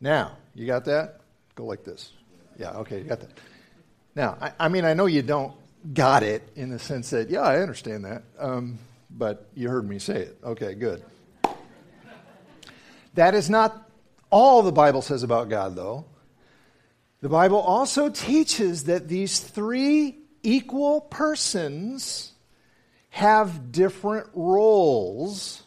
now, 0.00 0.36
you 0.54 0.66
got 0.66 0.84
that? 0.86 1.20
Go 1.54 1.64
like 1.64 1.84
this. 1.84 2.12
Yeah, 2.58 2.70
okay, 2.78 2.98
you 2.98 3.04
got 3.04 3.20
that. 3.20 3.30
Now, 4.14 4.36
I, 4.40 4.52
I 4.58 4.68
mean, 4.68 4.84
I 4.84 4.94
know 4.94 5.06
you 5.06 5.22
don't 5.22 5.54
got 5.94 6.22
it 6.22 6.48
in 6.56 6.70
the 6.70 6.78
sense 6.78 7.10
that, 7.10 7.30
yeah, 7.30 7.40
I 7.40 7.60
understand 7.60 8.04
that. 8.04 8.22
Um, 8.38 8.78
but 9.10 9.46
you 9.54 9.68
heard 9.68 9.88
me 9.88 9.98
say 9.98 10.22
it. 10.22 10.38
Okay, 10.44 10.74
good. 10.74 11.02
That 13.14 13.34
is 13.34 13.50
not 13.50 13.88
all 14.30 14.62
the 14.62 14.72
Bible 14.72 15.02
says 15.02 15.22
about 15.22 15.48
God, 15.48 15.74
though. 15.74 16.04
The 17.20 17.28
Bible 17.28 17.58
also 17.58 18.08
teaches 18.08 18.84
that 18.84 19.08
these 19.08 19.40
three 19.40 20.18
equal 20.42 21.02
persons 21.02 22.32
have 23.10 23.72
different 23.72 24.28
roles 24.32 25.62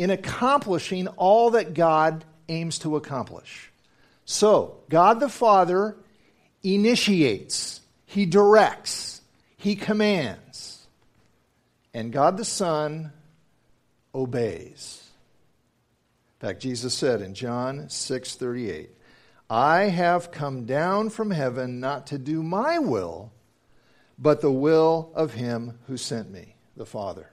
in 0.00 0.08
accomplishing 0.08 1.06
all 1.08 1.50
that 1.50 1.74
God 1.74 2.24
aims 2.48 2.78
to 2.78 2.96
accomplish. 2.96 3.70
So, 4.24 4.78
God 4.88 5.20
the 5.20 5.28
Father 5.28 5.94
initiates, 6.62 7.82
He 8.06 8.24
directs, 8.24 9.20
He 9.58 9.76
commands 9.76 10.86
and 11.92 12.12
God 12.12 12.36
the 12.36 12.44
Son 12.44 13.12
obeys. 14.14 15.10
In 16.40 16.48
fact, 16.48 16.60
Jesus 16.60 16.94
said 16.94 17.20
in 17.20 17.34
John 17.34 17.88
6:38, 17.90 18.96
"I 19.50 19.88
have 19.88 20.30
come 20.30 20.64
down 20.64 21.10
from 21.10 21.30
heaven 21.30 21.78
not 21.78 22.06
to 22.06 22.18
do 22.18 22.42
my 22.42 22.78
will, 22.78 23.32
but 24.18 24.40
the 24.40 24.52
will 24.52 25.10
of 25.14 25.34
him 25.34 25.78
who 25.86 25.96
sent 25.96 26.30
me, 26.30 26.56
the 26.74 26.86
Father." 26.86 27.32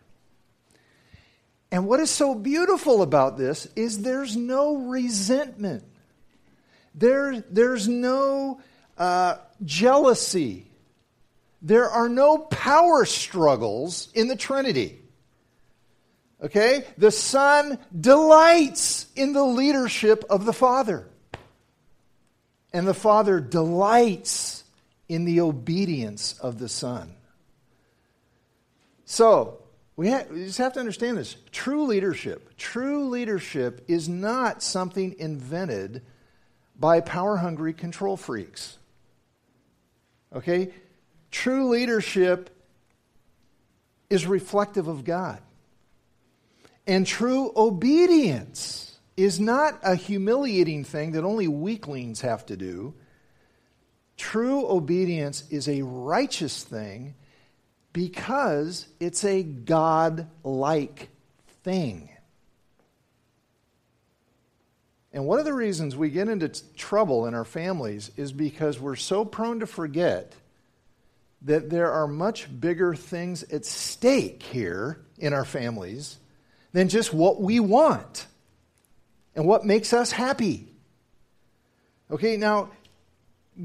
And 1.72 1.88
what 1.88 2.00
is 2.00 2.10
so 2.10 2.34
beautiful 2.34 3.02
about 3.02 3.38
this 3.38 3.68
is 3.76 4.02
there's 4.02 4.38
no 4.38 4.76
resentment. 4.76 5.84
There, 6.96 7.42
there's 7.50 7.88
no 7.88 8.62
uh, 8.98 9.36
jealousy. 9.64 10.68
There 11.62 11.90
are 11.90 12.10
no 12.10 12.38
power 12.38 13.06
struggles 13.06 14.10
in 14.14 14.28
the 14.28 14.36
Trinity. 14.36 15.00
Okay? 16.42 16.86
The 16.98 17.12
Son 17.12 17.78
delights 18.00 19.08
in 19.16 19.34
the 19.34 19.44
leadership 19.44 20.24
of 20.30 20.46
the 20.46 20.54
Father. 20.54 21.08
And 22.72 22.88
the 22.88 22.94
Father 22.94 23.40
delights 23.40 24.64
in 25.10 25.26
the 25.26 25.42
obedience 25.42 26.38
of 26.40 26.60
the 26.60 26.70
Son. 26.70 27.14
So, 29.06 29.60
we, 29.98 30.12
ha- 30.12 30.26
we 30.32 30.46
just 30.46 30.60
have 30.60 30.74
to 30.74 30.80
understand 30.80 31.18
this. 31.18 31.36
True 31.52 31.86
leadership, 31.86 32.56
true 32.56 33.10
leadership 33.10 33.84
is 33.88 34.08
not 34.08 34.62
something 34.62 35.16
invented 35.18 36.04
by 36.80 37.02
power 37.02 37.38
hungry 37.38 37.74
control 37.74 38.16
freaks. 38.16 38.78
Okay? 40.34 40.72
True 41.32 41.70
leadership 41.70 42.52
is 44.10 44.28
reflective 44.28 44.88
of 44.88 45.04
God. 45.04 45.42
And 46.86 47.06
true 47.06 47.52
obedience 47.56 49.00
is 49.18 49.40
not 49.40 49.80
a 49.82 49.96
humiliating 49.96 50.84
thing 50.84 51.14
that 51.14 51.24
only 51.24 51.48
weaklings 51.48 52.22
have 52.22 52.46
to 52.46 52.56
do. 52.56 52.94
True 54.16 54.68
obedience 54.68 55.44
is 55.50 55.68
a 55.68 55.82
righteous 55.82 56.64
thing 56.64 57.16
because 57.98 58.86
it's 59.00 59.24
a 59.24 59.42
God 59.42 60.28
like 60.44 61.10
thing. 61.64 62.10
And 65.12 65.26
one 65.26 65.40
of 65.40 65.46
the 65.46 65.54
reasons 65.54 65.96
we 65.96 66.12
get 66.12 66.30
into 66.30 66.48
trouble 66.76 67.26
in 67.26 67.34
our 67.34 67.44
families 67.44 68.12
is 68.16 68.32
because 68.32 68.80
we're 68.80 68.98
so 68.98 69.26
prone 69.26 69.62
to 69.62 69.66
forget 69.66 70.32
that 71.42 71.72
there 71.72 71.92
are 71.92 72.06
much 72.06 72.48
bigger 72.60 72.94
things 72.94 73.42
at 73.42 73.66
stake 73.66 74.44
here 74.44 75.00
in 75.18 75.34
our 75.34 75.46
families 75.46 76.20
than 76.74 76.90
just 76.90 77.12
what 77.12 77.42
we 77.42 77.60
want 77.60 78.28
and 79.36 79.48
what 79.48 79.66
makes 79.66 79.92
us 79.92 80.12
happy. 80.12 80.68
Okay, 82.12 82.38
now, 82.38 82.70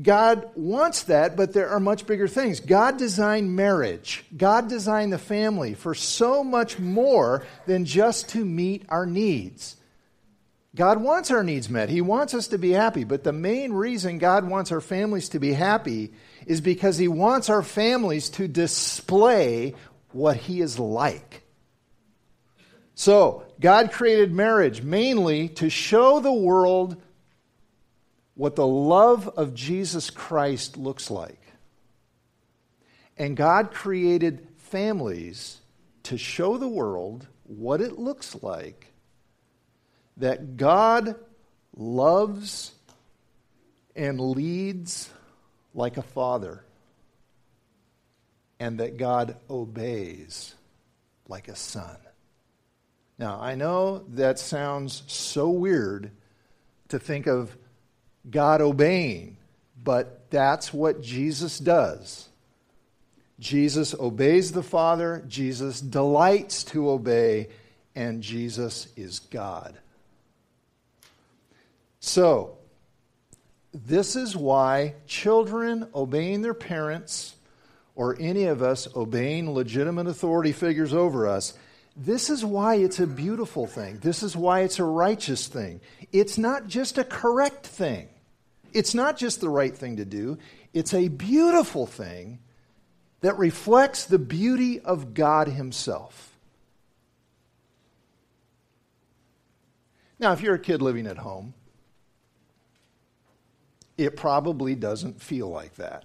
God 0.01 0.49
wants 0.55 1.03
that, 1.05 1.37
but 1.37 1.53
there 1.53 1.69
are 1.69 1.81
much 1.81 2.07
bigger 2.07 2.27
things. 2.27 2.61
God 2.61 2.97
designed 2.97 3.55
marriage, 3.55 4.25
God 4.35 4.69
designed 4.69 5.13
the 5.13 5.19
family 5.19 5.75
for 5.75 5.95
so 5.95 6.43
much 6.43 6.79
more 6.79 7.45
than 7.67 7.85
just 7.85 8.31
to 8.31 8.45
meet 8.45 8.85
our 8.89 9.05
needs. 9.05 9.77
God 10.75 11.03
wants 11.03 11.31
our 11.31 11.45
needs 11.45 11.69
met. 11.69 11.91
He 11.91 12.01
wants 12.01 12.33
us 12.33 12.49
to 12.49 12.59
be 12.59 12.71
happy. 12.71 13.05
But 13.05 13.25
the 13.25 13.33
main 13.33 13.73
reason 13.73 14.17
God 14.17 14.49
wants 14.49 14.73
our 14.73 14.81
families 14.81 15.29
to 15.31 15.39
be 15.39 15.53
happy 15.53 16.13
is 16.47 16.63
because 16.63 16.97
He 16.97 17.09
wants 17.09 17.51
our 17.51 17.63
families 17.63 18.31
to 18.31 18.49
display 18.49 19.75
what 20.13 20.39
He 20.39 20.63
is 20.63 20.79
like. 20.79 21.43
So, 22.95 23.45
God 23.61 23.93
created 23.93 24.33
marriage 24.33 24.83
mainly 24.83 25.49
to 25.51 25.69
show 25.69 26.21
the 26.21 26.33
world 26.33 26.97
what 28.35 28.57
the 28.57 28.67
love 28.67 29.29
of 29.29 29.55
Jesus 29.55 30.11
Christ 30.11 30.77
looks 30.77 31.11
like. 31.11 31.41
And 33.17 33.37
God 33.37 33.73
created 33.73 34.49
families 34.57 35.61
to 36.05 36.17
show 36.17 36.57
the 36.57 36.69
world 36.69 37.27
what 37.45 37.81
it 37.81 37.99
looks 37.99 38.43
like 38.43 38.89
that 40.17 40.57
God 40.57 41.17
loves 41.77 42.73
and 43.95 44.21
leads 44.21 45.11
like 45.75 45.97
a 45.97 46.03
father, 46.03 46.65
and 48.61 48.79
that 48.79 48.97
God 48.97 49.37
obeys 49.49 50.55
like 51.29 51.49
a 51.49 51.57
son. 51.57 51.97
Now, 53.19 53.41
I 53.41 53.55
know 53.55 54.05
that 54.09 54.39
sounds 54.39 55.03
so 55.07 55.49
weird 55.49 56.11
to 56.89 56.99
think 56.99 57.27
of 57.27 57.57
God 58.31 58.61
obeying, 58.61 59.37
but 59.83 60.31
that's 60.31 60.73
what 60.73 61.03
Jesus 61.03 61.59
does. 61.59 62.29
Jesus 63.39 63.95
obeys 63.95 64.53
the 64.53 64.63
Father, 64.63 65.25
Jesus 65.27 65.81
delights 65.81 66.63
to 66.65 66.91
obey, 66.91 67.49
and 67.95 68.23
Jesus 68.23 68.89
is 68.97 69.19
God. 69.19 69.77
So, 71.99 72.59
this 73.73 74.17
is 74.17 74.37
why 74.37 74.95
children 75.07 75.89
obeying 75.95 76.43
their 76.43 76.55
parents 76.55 77.35
or 77.95 78.17
any 78.21 78.45
of 78.45 78.63
us 78.63 78.89
obeying 78.95 79.53
legitimate 79.53 80.07
authority 80.07 80.53
figures 80.53 80.95
over 80.95 81.27
us, 81.27 81.55
this 81.97 82.31
is 82.31 82.45
why 82.45 82.77
it's 82.77 83.01
a 83.01 83.07
beautiful 83.07 83.67
thing. 83.67 83.99
This 83.99 84.23
is 84.23 84.37
why 84.37 84.61
it's 84.61 84.79
a 84.79 84.85
righteous 84.85 85.47
thing. 85.47 85.81
It's 86.11 86.39
not 86.39 86.67
just 86.67 86.99
a 86.99 87.05
correct 87.05 87.67
thing, 87.67 88.09
it's 88.73 88.95
not 88.95 89.17
just 89.17 89.41
the 89.41 89.51
right 89.51 89.77
thing 89.77 89.97
to 89.97 90.05
do, 90.05 90.39
it's 90.73 90.95
a 90.95 91.09
beautiful 91.09 91.87
thing 91.87 92.39
that 93.21 93.39
reflects 93.39 94.05
the 94.05 94.19
beauty 94.19 94.81
of 94.81 95.15
God 95.15 95.49
Himself. 95.49 96.31
Now, 100.19 100.33
if 100.33 100.41
you're 100.41 100.55
a 100.55 100.59
kid 100.59 100.83
living 100.83 101.07
at 101.07 101.19
home, 101.19 101.55
it 103.99 104.17
probably 104.17 104.75
doesn't 104.75 105.21
feel 105.21 105.49
like 105.49 105.75
that. 105.77 106.05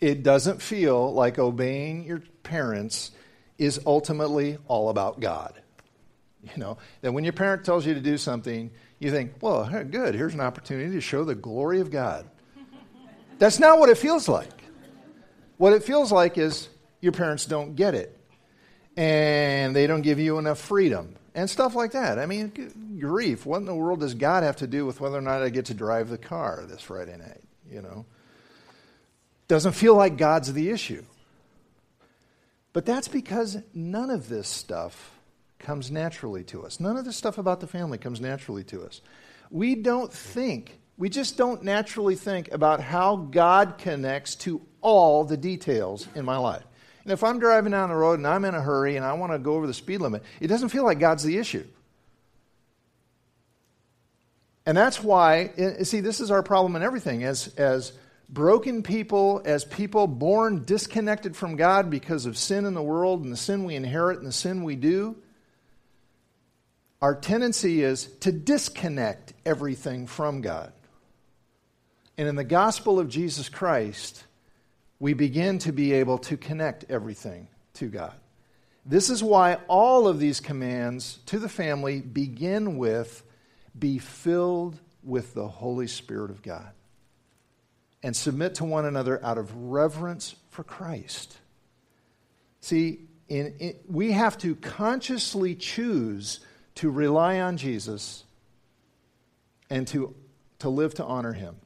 It 0.00 0.22
doesn't 0.22 0.62
feel 0.62 1.12
like 1.12 1.38
obeying 1.38 2.04
your 2.04 2.22
parents 2.42 3.10
is 3.58 3.80
ultimately 3.84 4.58
all 4.68 4.88
about 4.88 5.20
God. 5.20 5.60
You 6.42 6.56
know, 6.56 6.78
that 7.02 7.12
when 7.12 7.24
your 7.24 7.32
parent 7.32 7.64
tells 7.64 7.84
you 7.84 7.94
to 7.94 8.00
do 8.00 8.16
something, 8.16 8.70
you 9.00 9.10
think, 9.10 9.34
well, 9.40 9.68
good, 9.84 10.14
here's 10.14 10.34
an 10.34 10.40
opportunity 10.40 10.92
to 10.92 11.00
show 11.00 11.24
the 11.24 11.34
glory 11.34 11.80
of 11.80 11.90
God. 11.90 12.28
That's 13.38 13.58
not 13.58 13.78
what 13.78 13.88
it 13.88 13.98
feels 13.98 14.28
like. 14.28 14.62
What 15.56 15.72
it 15.72 15.82
feels 15.82 16.12
like 16.12 16.38
is 16.38 16.68
your 17.00 17.12
parents 17.12 17.44
don't 17.44 17.74
get 17.74 17.94
it, 17.94 18.16
and 18.96 19.74
they 19.74 19.88
don't 19.88 20.02
give 20.02 20.20
you 20.20 20.38
enough 20.38 20.60
freedom, 20.60 21.16
and 21.34 21.50
stuff 21.50 21.74
like 21.74 21.92
that. 21.92 22.18
I 22.18 22.26
mean, 22.26 22.98
grief. 23.00 23.44
What 23.44 23.58
in 23.58 23.64
the 23.64 23.74
world 23.74 24.00
does 24.00 24.14
God 24.14 24.44
have 24.44 24.56
to 24.56 24.68
do 24.68 24.86
with 24.86 25.00
whether 25.00 25.18
or 25.18 25.20
not 25.20 25.42
I 25.42 25.48
get 25.48 25.66
to 25.66 25.74
drive 25.74 26.08
the 26.08 26.18
car 26.18 26.64
this 26.68 26.80
Friday 26.80 27.16
night? 27.16 27.42
You 27.70 27.82
know, 27.82 28.06
doesn't 29.48 29.72
feel 29.72 29.96
like 29.96 30.16
God's 30.16 30.52
the 30.52 30.70
issue. 30.70 31.04
But 32.72 32.86
that's 32.86 33.08
because 33.08 33.58
none 33.74 34.10
of 34.10 34.28
this 34.28 34.48
stuff 34.48 35.18
comes 35.58 35.90
naturally 35.90 36.44
to 36.44 36.64
us. 36.64 36.80
None 36.80 36.96
of 36.96 37.04
this 37.04 37.16
stuff 37.16 37.38
about 37.38 37.60
the 37.60 37.66
family 37.66 37.98
comes 37.98 38.20
naturally 38.20 38.64
to 38.64 38.82
us. 38.82 39.00
We 39.50 39.74
don't 39.74 40.12
think, 40.12 40.78
we 40.96 41.08
just 41.08 41.36
don't 41.36 41.62
naturally 41.62 42.14
think 42.14 42.52
about 42.52 42.80
how 42.80 43.16
God 43.16 43.78
connects 43.78 44.34
to 44.36 44.60
all 44.80 45.24
the 45.24 45.36
details 45.36 46.06
in 46.14 46.24
my 46.24 46.36
life. 46.36 46.64
And 47.04 47.12
if 47.12 47.24
I'm 47.24 47.38
driving 47.38 47.72
down 47.72 47.88
the 47.88 47.96
road 47.96 48.18
and 48.18 48.26
I'm 48.26 48.44
in 48.44 48.54
a 48.54 48.60
hurry 48.60 48.96
and 48.96 49.04
I 49.04 49.14
want 49.14 49.32
to 49.32 49.38
go 49.38 49.54
over 49.54 49.66
the 49.66 49.74
speed 49.74 50.00
limit, 50.00 50.22
it 50.40 50.48
doesn't 50.48 50.68
feel 50.68 50.84
like 50.84 50.98
God's 50.98 51.24
the 51.24 51.38
issue. 51.38 51.64
And 54.66 54.76
that's 54.76 55.02
why, 55.02 55.50
eh, 55.56 55.84
see, 55.84 56.00
this 56.00 56.20
is 56.20 56.30
our 56.30 56.42
problem 56.42 56.76
in 56.76 56.82
everything. 56.82 57.24
As, 57.24 57.48
as 57.56 57.92
broken 58.28 58.82
people, 58.82 59.40
as 59.44 59.64
people 59.64 60.06
born 60.06 60.64
disconnected 60.64 61.36
from 61.36 61.56
God 61.56 61.90
because 61.90 62.26
of 62.26 62.36
sin 62.36 62.66
in 62.66 62.74
the 62.74 62.82
world 62.82 63.24
and 63.24 63.32
the 63.32 63.36
sin 63.36 63.64
we 63.64 63.74
inherit 63.74 64.18
and 64.18 64.26
the 64.26 64.32
sin 64.32 64.62
we 64.62 64.76
do, 64.76 65.16
our 67.00 67.14
tendency 67.14 67.82
is 67.82 68.06
to 68.20 68.32
disconnect 68.32 69.32
everything 69.46 70.06
from 70.06 70.40
God. 70.40 70.72
And 72.18 72.28
in 72.28 72.36
the 72.36 72.44
gospel 72.44 72.98
of 72.98 73.08
Jesus 73.08 73.48
Christ, 73.48 74.24
we 74.98 75.14
begin 75.14 75.60
to 75.60 75.72
be 75.72 75.92
able 75.94 76.18
to 76.18 76.36
connect 76.36 76.84
everything 76.90 77.46
to 77.74 77.86
God. 77.86 78.14
This 78.84 79.10
is 79.10 79.22
why 79.22 79.58
all 79.68 80.08
of 80.08 80.18
these 80.18 80.40
commands 80.40 81.20
to 81.26 81.38
the 81.38 81.48
family 81.48 82.00
begin 82.00 82.78
with 82.78 83.22
be 83.78 83.98
filled 83.98 84.80
with 85.04 85.34
the 85.34 85.46
Holy 85.46 85.86
Spirit 85.86 86.30
of 86.30 86.42
God 86.42 86.72
and 88.02 88.14
submit 88.14 88.56
to 88.56 88.64
one 88.64 88.84
another 88.84 89.22
out 89.24 89.38
of 89.38 89.54
reverence 89.54 90.36
for 90.50 90.62
Christ. 90.62 91.36
See, 92.60 93.00
in, 93.28 93.54
in, 93.58 93.74
we 93.88 94.12
have 94.12 94.38
to 94.38 94.54
consciously 94.56 95.54
choose 95.54 96.40
to 96.76 96.90
rely 96.90 97.40
on 97.40 97.56
Jesus 97.56 98.24
and 99.68 99.86
to, 99.88 100.14
to 100.60 100.68
live 100.68 100.94
to 100.94 101.04
honor 101.04 101.32
him. 101.32 101.56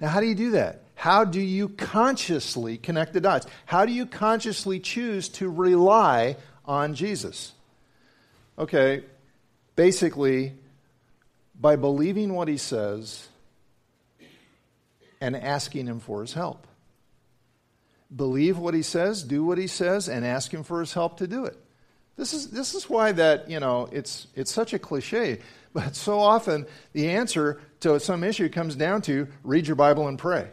Now, 0.00 0.08
how 0.08 0.20
do 0.20 0.26
you 0.26 0.34
do 0.34 0.50
that? 0.52 0.82
How 0.94 1.24
do 1.24 1.40
you 1.40 1.68
consciously 1.68 2.78
connect 2.78 3.12
the 3.12 3.20
dots? 3.20 3.46
How 3.64 3.86
do 3.86 3.92
you 3.92 4.06
consciously 4.06 4.80
choose 4.80 5.28
to 5.30 5.48
rely 5.48 6.36
on 6.64 6.94
Jesus? 6.94 7.52
Okay, 8.58 9.04
basically, 9.74 10.54
by 11.58 11.76
believing 11.76 12.34
what 12.34 12.48
he 12.48 12.56
says 12.56 13.28
and 15.26 15.36
asking 15.36 15.86
Him 15.86 15.98
for 15.98 16.20
His 16.20 16.32
help. 16.32 16.66
Believe 18.14 18.58
what 18.58 18.74
He 18.74 18.82
says, 18.82 19.24
do 19.24 19.44
what 19.44 19.58
He 19.58 19.66
says, 19.66 20.08
and 20.08 20.24
ask 20.24 20.54
Him 20.54 20.62
for 20.62 20.80
His 20.80 20.92
help 20.94 21.18
to 21.18 21.26
do 21.26 21.44
it. 21.44 21.58
This 22.16 22.32
is, 22.32 22.50
this 22.50 22.74
is 22.74 22.88
why 22.88 23.12
that, 23.12 23.50
you 23.50 23.60
know, 23.60 23.88
it's, 23.92 24.28
it's 24.34 24.52
such 24.52 24.72
a 24.72 24.78
cliche, 24.78 25.40
but 25.72 25.96
so 25.96 26.20
often 26.20 26.66
the 26.92 27.10
answer 27.10 27.60
to 27.80 28.00
some 28.00 28.24
issue 28.24 28.48
comes 28.48 28.76
down 28.76 29.02
to 29.02 29.28
read 29.42 29.66
your 29.66 29.76
Bible 29.76 30.08
and 30.08 30.18
pray. 30.18 30.48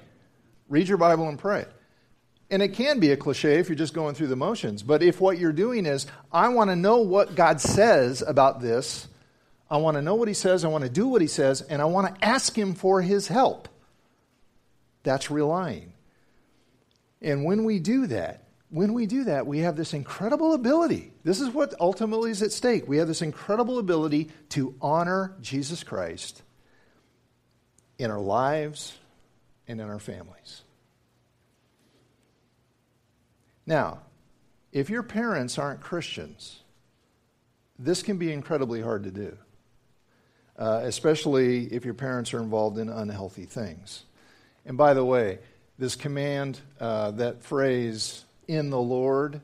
Read 0.67 0.87
your 0.87 0.97
Bible 0.97 1.29
and 1.29 1.37
pray. 1.37 1.65
And 2.49 2.61
it 2.61 2.73
can 2.73 2.99
be 2.99 3.11
a 3.11 3.17
cliche 3.17 3.59
if 3.59 3.69
you're 3.69 3.75
just 3.75 3.93
going 3.93 4.15
through 4.15 4.27
the 4.27 4.35
motions. 4.35 4.83
But 4.83 5.01
if 5.01 5.21
what 5.21 5.37
you're 5.37 5.53
doing 5.53 5.85
is, 5.85 6.07
I 6.31 6.49
want 6.49 6.69
to 6.71 6.75
know 6.75 6.97
what 6.97 7.35
God 7.35 7.61
says 7.61 8.21
about 8.21 8.59
this, 8.59 9.07
I 9.69 9.77
want 9.77 9.95
to 9.95 10.01
know 10.01 10.15
what 10.15 10.27
He 10.27 10.33
says, 10.33 10.65
I 10.65 10.67
want 10.67 10.83
to 10.83 10.89
do 10.89 11.07
what 11.07 11.21
He 11.21 11.27
says, 11.27 11.61
and 11.61 11.81
I 11.81 11.85
want 11.85 12.13
to 12.13 12.25
ask 12.25 12.55
Him 12.57 12.73
for 12.73 13.01
His 13.01 13.27
help. 13.27 13.69
That's 15.03 15.29
relying. 15.29 15.93
And 17.21 17.45
when 17.45 17.63
we 17.63 17.79
do 17.79 18.07
that, 18.07 18.43
when 18.69 18.93
we 18.93 19.05
do 19.05 19.25
that, 19.25 19.45
we 19.45 19.59
have 19.59 19.75
this 19.75 19.93
incredible 19.93 20.53
ability. 20.53 21.13
This 21.23 21.39
is 21.39 21.49
what 21.49 21.75
ultimately 21.79 22.31
is 22.31 22.41
at 22.41 22.51
stake. 22.51 22.87
We 22.87 22.97
have 22.97 23.07
this 23.07 23.21
incredible 23.21 23.77
ability 23.77 24.31
to 24.49 24.73
honor 24.81 25.35
Jesus 25.41 25.83
Christ 25.83 26.41
in 27.99 28.09
our 28.09 28.19
lives 28.19 28.97
and 29.67 29.79
in 29.79 29.87
our 29.87 29.99
families. 29.99 30.63
Now, 33.65 33.99
if 34.71 34.89
your 34.89 35.03
parents 35.03 35.57
aren't 35.59 35.79
Christians, 35.79 36.59
this 37.77 38.01
can 38.01 38.17
be 38.17 38.31
incredibly 38.31 38.81
hard 38.81 39.03
to 39.03 39.11
do, 39.11 39.37
uh, 40.57 40.81
especially 40.83 41.65
if 41.65 41.85
your 41.85 41.93
parents 41.93 42.33
are 42.33 42.39
involved 42.39 42.77
in 42.77 42.89
unhealthy 42.89 43.45
things. 43.45 44.03
And 44.65 44.77
by 44.77 44.93
the 44.93 45.03
way, 45.03 45.39
this 45.77 45.95
command, 45.95 46.59
uh, 46.79 47.11
that 47.11 47.43
phrase, 47.43 48.23
in 48.47 48.69
the 48.69 48.79
Lord, 48.79 49.41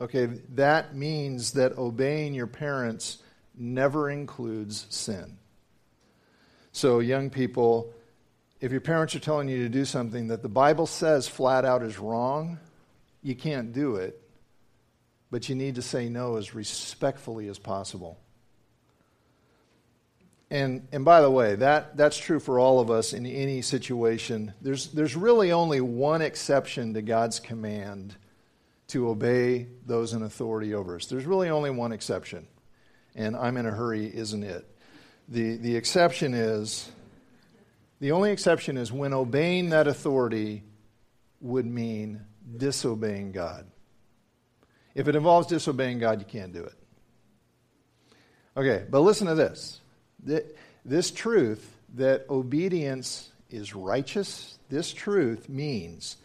okay, 0.00 0.26
that 0.50 0.94
means 0.94 1.52
that 1.52 1.78
obeying 1.78 2.34
your 2.34 2.46
parents 2.46 3.18
never 3.56 4.10
includes 4.10 4.86
sin. 4.90 5.38
So, 6.72 7.00
young 7.00 7.30
people, 7.30 7.92
if 8.60 8.70
your 8.70 8.80
parents 8.80 9.14
are 9.14 9.20
telling 9.20 9.48
you 9.48 9.64
to 9.64 9.68
do 9.68 9.84
something 9.84 10.28
that 10.28 10.42
the 10.42 10.48
Bible 10.48 10.86
says 10.86 11.26
flat 11.26 11.64
out 11.64 11.82
is 11.82 11.98
wrong, 11.98 12.58
you 13.22 13.34
can't 13.34 13.72
do 13.72 13.96
it, 13.96 14.20
but 15.30 15.48
you 15.48 15.54
need 15.54 15.74
to 15.74 15.82
say 15.82 16.08
no 16.08 16.36
as 16.36 16.54
respectfully 16.54 17.48
as 17.48 17.58
possible. 17.58 18.18
And, 20.50 20.88
and 20.90 21.04
by 21.04 21.20
the 21.20 21.30
way, 21.30 21.54
that, 21.56 21.96
that's 21.96 22.18
true 22.18 22.40
for 22.40 22.58
all 22.58 22.80
of 22.80 22.90
us 22.90 23.12
in 23.12 23.24
any 23.24 23.62
situation. 23.62 24.52
There's, 24.60 24.88
there's 24.88 25.14
really 25.14 25.52
only 25.52 25.80
one 25.80 26.22
exception 26.22 26.94
to 26.94 27.02
God's 27.02 27.38
command 27.38 28.16
to 28.88 29.08
obey 29.08 29.68
those 29.86 30.12
in 30.12 30.22
authority 30.22 30.74
over 30.74 30.96
us. 30.96 31.06
There's 31.06 31.24
really 31.24 31.48
only 31.48 31.70
one 31.70 31.92
exception. 31.92 32.48
And 33.14 33.36
I'm 33.36 33.56
in 33.56 33.66
a 33.66 33.70
hurry, 33.70 34.06
isn't 34.12 34.42
it? 34.42 34.66
The, 35.28 35.56
the 35.56 35.76
exception 35.76 36.34
is, 36.34 36.90
the 38.00 38.10
only 38.10 38.32
exception 38.32 38.76
is 38.76 38.90
when 38.90 39.12
obeying 39.12 39.70
that 39.70 39.86
authority 39.86 40.64
would 41.40 41.66
mean 41.66 42.22
disobeying 42.56 43.30
God. 43.30 43.66
If 44.96 45.06
it 45.06 45.14
involves 45.14 45.46
disobeying 45.46 46.00
God, 46.00 46.18
you 46.18 46.26
can't 46.26 46.52
do 46.52 46.64
it. 46.64 46.74
Okay, 48.56 48.84
but 48.90 49.00
listen 49.00 49.28
to 49.28 49.36
this. 49.36 49.80
This 50.22 51.10
truth 51.10 51.76
that 51.94 52.26
obedience 52.30 53.30
is 53.50 53.74
righteous, 53.74 54.58
this 54.68 54.92
truth 54.92 55.48
means 55.48 56.16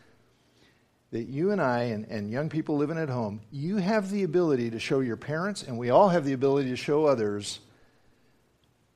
that 1.11 1.27
you 1.27 1.51
and 1.51 1.61
I 1.61 1.83
and, 1.83 2.05
and 2.05 2.29
young 2.29 2.49
people 2.49 2.77
living 2.77 2.97
at 2.97 3.09
home, 3.09 3.41
you 3.51 3.77
have 3.77 4.11
the 4.11 4.23
ability 4.23 4.71
to 4.71 4.79
show 4.79 4.99
your 4.99 5.17
parents, 5.17 5.63
and 5.63 5.77
we 5.77 5.89
all 5.89 6.09
have 6.09 6.25
the 6.25 6.33
ability 6.33 6.69
to 6.69 6.75
show 6.75 7.05
others, 7.05 7.59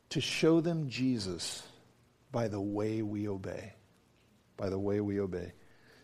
to 0.09 0.21
show 0.21 0.59
them 0.59 0.89
Jesus 0.89 1.63
by 2.31 2.47
the 2.47 2.59
way 2.59 3.01
we 3.01 3.27
obey. 3.27 3.73
By 4.57 4.69
the 4.69 4.79
way 4.79 4.99
we 4.99 5.19
obey. 5.19 5.53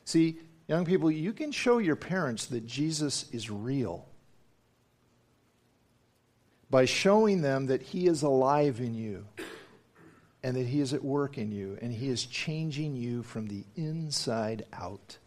See, 0.05 0.39
young 0.67 0.85
people, 0.85 1.11
you 1.11 1.33
can 1.33 1.51
show 1.51 1.79
your 1.79 1.97
parents 1.97 2.45
that 2.47 2.65
Jesus 2.65 3.29
is 3.31 3.49
real 3.49 4.07
by 6.69 6.85
showing 6.85 7.41
them 7.41 7.67
that 7.67 7.81
He 7.81 8.07
is 8.07 8.23
alive 8.23 8.79
in 8.79 8.93
you 8.93 9.25
and 10.43 10.55
that 10.55 10.67
He 10.67 10.79
is 10.79 10.93
at 10.93 11.03
work 11.03 11.37
in 11.37 11.51
you 11.51 11.77
and 11.81 11.91
He 11.91 12.09
is 12.09 12.25
changing 12.25 12.95
you 12.95 13.23
from 13.23 13.47
the 13.47 13.63
inside 13.75 14.65
out. 14.73 15.17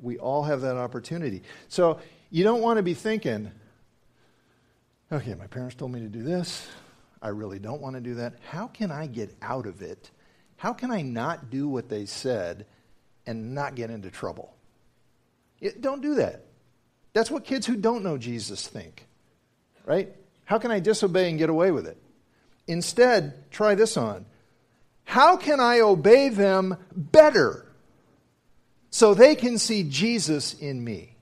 We 0.00 0.18
all 0.18 0.44
have 0.44 0.60
that 0.62 0.76
opportunity. 0.76 1.42
So 1.68 1.98
you 2.30 2.44
don't 2.44 2.62
want 2.62 2.76
to 2.76 2.82
be 2.82 2.94
thinking, 2.94 3.50
okay, 5.10 5.34
my 5.34 5.46
parents 5.46 5.74
told 5.74 5.92
me 5.92 6.00
to 6.00 6.08
do 6.08 6.22
this. 6.22 6.66
I 7.20 7.28
really 7.28 7.58
don't 7.58 7.80
want 7.80 7.96
to 7.96 8.00
do 8.00 8.14
that. 8.16 8.34
How 8.48 8.68
can 8.68 8.90
I 8.92 9.06
get 9.06 9.34
out 9.42 9.66
of 9.66 9.82
it? 9.82 10.10
How 10.56 10.72
can 10.72 10.90
I 10.90 11.02
not 11.02 11.50
do 11.50 11.68
what 11.68 11.88
they 11.88 12.04
said 12.06 12.66
and 13.26 13.54
not 13.54 13.74
get 13.74 13.90
into 13.90 14.10
trouble? 14.10 14.54
It, 15.60 15.80
don't 15.80 16.00
do 16.00 16.16
that. 16.16 16.44
That's 17.12 17.30
what 17.30 17.44
kids 17.44 17.66
who 17.66 17.76
don't 17.76 18.02
know 18.04 18.18
Jesus 18.18 18.66
think, 18.66 19.06
right? 19.84 20.14
How 20.48 20.58
can 20.58 20.70
I 20.70 20.80
disobey 20.80 21.28
and 21.28 21.38
get 21.38 21.50
away 21.50 21.70
with 21.72 21.86
it? 21.86 21.98
Instead, 22.66 23.50
try 23.50 23.74
this 23.74 23.98
on. 23.98 24.24
How 25.04 25.36
can 25.36 25.60
I 25.60 25.80
obey 25.80 26.30
them 26.30 26.78
better 26.96 27.66
so 28.88 29.12
they 29.12 29.34
can 29.34 29.58
see 29.58 29.82
Jesus 29.82 30.54
in 30.54 30.82
me? 30.82 31.16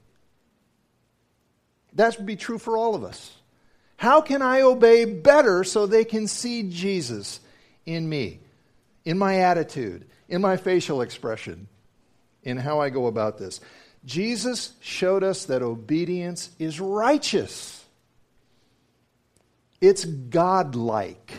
That 1.95 2.17
would 2.17 2.27
be 2.27 2.37
true 2.37 2.59
for 2.59 2.77
all 2.77 2.95
of 2.95 3.03
us. 3.03 3.37
How 3.97 4.21
can 4.21 4.43
I 4.43 4.61
obey 4.61 5.05
better 5.05 5.65
so 5.65 5.87
they 5.87 6.05
can 6.05 6.29
see 6.29 6.63
Jesus 6.71 7.41
in 7.85 8.09
me, 8.09 8.39
in 9.05 9.19
my 9.19 9.41
attitude, 9.41 10.07
in 10.29 10.41
my 10.41 10.57
facial 10.57 11.03
expression, 11.03 11.67
in 12.45 12.59
how 12.59 12.79
I 12.79 12.91
go 12.91 13.09
about 13.09 13.39
this? 13.39 13.61
Jesus 14.05 14.75
showed 14.81 15.25
us 15.25 15.47
that 15.47 15.63
obedience 15.63 16.51
is 16.61 16.79
righteous. 16.79 17.86
It's 19.81 20.05
godlike. 20.05 21.33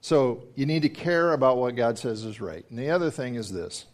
So 0.00 0.44
you 0.54 0.66
need 0.66 0.82
to 0.82 0.88
care 0.88 1.32
about 1.32 1.56
what 1.56 1.74
God 1.74 1.98
says 1.98 2.24
is 2.24 2.40
right. 2.40 2.64
And 2.70 2.78
the 2.78 2.90
other 2.90 3.10
thing 3.10 3.34
is 3.34 3.50
this 3.50 3.86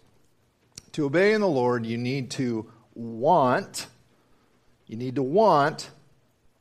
to 0.92 1.06
obey 1.06 1.32
in 1.32 1.40
the 1.40 1.48
Lord, 1.48 1.86
you 1.86 1.96
need 1.96 2.30
to 2.32 2.70
want, 2.94 3.86
you 4.86 4.96
need 4.96 5.14
to 5.14 5.22
want 5.22 5.90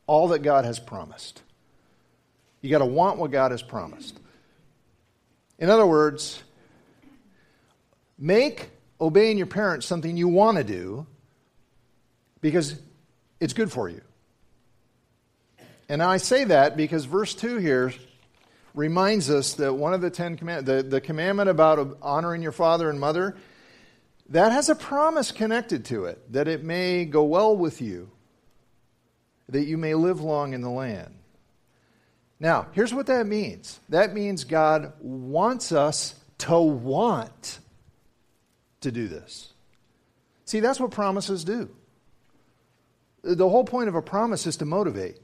all 0.08 0.30
that 0.30 0.40
God 0.40 0.64
has 0.66 0.80
promised. 0.80 1.42
You 2.62 2.70
got 2.70 2.80
to 2.80 2.86
want 2.86 3.18
what 3.18 3.32
God 3.32 3.52
has 3.52 3.62
promised. 3.62 4.20
In 5.60 5.70
other 5.70 5.86
words, 5.86 6.42
make 8.18 8.70
obeying 9.00 9.38
your 9.38 9.48
parents 9.48 9.86
something 9.86 10.16
you 10.16 10.28
want 10.28 10.58
to 10.58 10.64
do 10.64 11.06
because 12.40 12.80
it's 13.40 13.54
good 13.54 13.72
for 13.72 13.90
you. 13.90 14.02
And 15.92 16.02
I 16.02 16.16
say 16.18 16.46
that 16.46 16.78
because 16.78 17.04
verse 17.04 17.36
2 17.36 17.58
here 17.58 17.92
reminds 18.74 19.30
us 19.30 19.56
that 19.56 19.74
one 19.74 19.94
of 19.94 20.00
the 20.00 20.10
Ten 20.10 20.38
Commandments, 20.38 20.84
the, 20.84 20.90
the 20.90 21.02
commandment 21.02 21.50
about 21.50 21.98
honoring 22.02 22.42
your 22.42 22.54
father 22.54 22.90
and 22.90 22.98
mother, 22.98 23.36
that 24.30 24.54
has 24.54 24.70
a 24.70 24.76
promise 24.76 25.34
connected 25.34 25.84
to 25.88 26.06
it 26.06 26.32
that 26.32 26.48
it 26.48 26.64
may 26.64 27.04
go 27.04 27.26
well 27.26 27.58
with 27.58 27.82
you 27.82 28.10
that 29.50 29.66
you 29.66 29.78
may 29.78 29.94
live 29.94 30.22
long 30.22 30.54
in 30.54 30.62
the 30.62 30.70
land. 30.70 31.14
Now, 32.40 32.68
here's 32.72 32.94
what 32.94 33.08
that 33.08 33.28
means 33.28 33.82
that 33.90 34.14
means 34.14 34.46
God 34.46 34.94
wants 35.02 35.74
us 35.74 36.16
to 36.38 36.58
want 36.58 37.60
to 38.80 38.94
do 38.94 39.10
this. 39.10 39.52
See, 40.46 40.62
that's 40.62 40.80
what 40.80 40.92
promises 40.92 41.44
do. 41.44 41.70
The 43.24 43.50
whole 43.50 43.66
point 43.66 43.90
of 43.90 43.96
a 43.96 44.02
promise 44.02 44.48
is 44.48 44.56
to 44.56 44.66
motivate, 44.66 45.18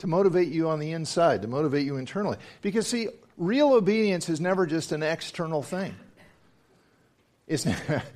to 0.00 0.06
motivate 0.06 0.48
you 0.48 0.68
on 0.68 0.78
the 0.78 0.92
inside, 0.92 1.42
to 1.42 1.48
motivate 1.48 1.86
you 1.86 1.96
internally. 1.96 2.38
Because, 2.62 2.86
see, 2.86 3.08
real 3.36 3.72
obedience 3.72 4.28
is 4.28 4.40
never 4.40 4.66
just 4.66 4.92
an 4.92 5.02
external 5.02 5.62
thing. 5.62 5.94
It's, 7.46 7.66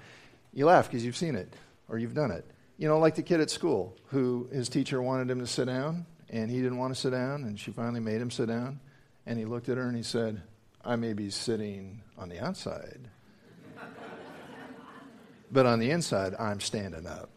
you 0.53 0.66
laugh 0.66 0.88
because 0.88 1.05
you've 1.05 1.16
seen 1.16 1.35
it 1.35 1.53
or 1.88 1.99
you've 1.99 2.14
done 2.14 2.31
it. 2.31 2.44
You 2.79 2.88
know, 2.88 2.99
like 2.99 3.14
the 3.14 3.23
kid 3.23 3.40
at 3.40 3.51
school 3.51 3.97
who 4.07 4.49
his 4.53 4.68
teacher 4.68 5.01
wanted 5.01 5.31
him 5.31 5.40
to 5.40 5.47
sit 5.47 5.66
down 5.66 6.07
and 6.31 6.51
he 6.51 6.57
didn't 6.57 6.79
want 6.79 6.94
to 6.94 7.01
sit 7.01 7.11
down, 7.11 7.44
and 7.44 7.61
she 7.61 7.70
finally 7.70 8.01
made 8.01 8.20
him 8.20 8.31
sit 8.31 8.49
down. 8.49 8.81
And 9.27 9.38
he 9.38 9.44
looked 9.44 9.68
at 9.68 9.77
her 9.77 9.87
and 9.87 9.97
he 9.97 10.03
said, 10.03 10.42
I 10.85 10.97
may 10.97 11.12
be 11.12 11.31
sitting 11.31 12.03
on 12.18 12.29
the 12.29 12.40
outside, 12.40 13.09
but 15.53 15.64
on 15.64 15.79
the 15.79 15.90
inside, 15.90 16.35
I'm 16.38 16.61
standing 16.61 17.07
up. 17.07 17.31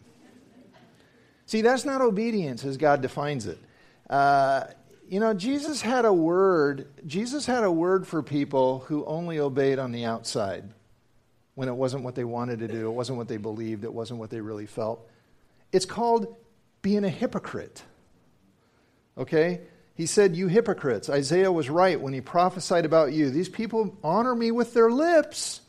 See, 1.45 1.61
that's 1.61 1.85
not 1.85 2.01
obedience 2.01 2.65
as 2.65 2.75
God 2.75 3.01
defines 3.01 3.45
it. 3.45 3.59
Uh, 4.09 4.65
you 5.09 5.19
know, 5.19 5.33
Jesus 5.33 5.81
had 5.81 6.05
a 6.05 6.13
word. 6.13 6.87
Jesus 7.05 7.45
had 7.45 7.63
a 7.63 7.71
word 7.71 8.07
for 8.07 8.21
people 8.21 8.79
who 8.87 9.05
only 9.05 9.39
obeyed 9.39 9.79
on 9.79 9.91
the 9.91 10.05
outside 10.05 10.63
when 11.55 11.67
it 11.69 11.75
wasn't 11.75 12.03
what 12.03 12.13
they 12.13 12.23
wanted 12.23 12.59
to 12.59 12.67
do, 12.67 12.87
it 12.87 12.91
wasn't 12.91 13.17
what 13.17 13.27
they 13.27 13.37
believed, 13.37 13.83
it 13.83 13.91
wasn't 13.91 14.19
what 14.19 14.29
they 14.29 14.41
really 14.41 14.67
felt. 14.67 15.09
It's 15.71 15.85
called 15.85 16.35
being 16.83 17.03
a 17.03 17.09
hypocrite. 17.09 17.81
Okay? 19.17 19.61
He 19.95 20.05
said, 20.05 20.35
You 20.35 20.49
hypocrites. 20.49 21.09
Isaiah 21.09 21.51
was 21.51 21.67
right 21.67 21.99
when 21.99 22.13
he 22.13 22.21
prophesied 22.21 22.85
about 22.85 23.11
you. 23.11 23.31
These 23.31 23.49
people 23.49 23.97
honor 24.03 24.35
me 24.35 24.51
with 24.51 24.75
their 24.75 24.91
lips, 24.91 25.61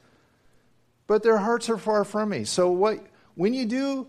but 1.07 1.23
their 1.23 1.39
hearts 1.39 1.71
are 1.71 1.79
far 1.79 2.05
from 2.05 2.29
me. 2.29 2.45
So, 2.45 2.71
what, 2.71 2.99
when 3.35 3.55
you 3.55 3.65
do, 3.65 4.09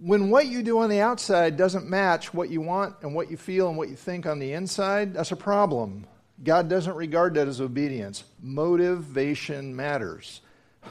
when 0.00 0.30
what 0.30 0.46
you 0.46 0.62
do 0.62 0.78
on 0.80 0.90
the 0.90 1.00
outside 1.00 1.56
doesn't 1.56 1.88
match 1.88 2.34
what 2.34 2.50
you 2.50 2.60
want 2.60 2.96
and 3.02 3.14
what 3.14 3.30
you 3.30 3.36
feel 3.36 3.68
and 3.68 3.76
what 3.76 3.88
you 3.88 3.96
think 3.96 4.26
on 4.26 4.38
the 4.38 4.52
inside, 4.52 5.14
that's 5.14 5.32
a 5.32 5.36
problem. 5.36 6.06
God 6.42 6.68
doesn't 6.68 6.94
regard 6.94 7.34
that 7.34 7.46
as 7.46 7.60
obedience. 7.60 8.24
Motivation 8.42 9.76
matters. 9.76 10.40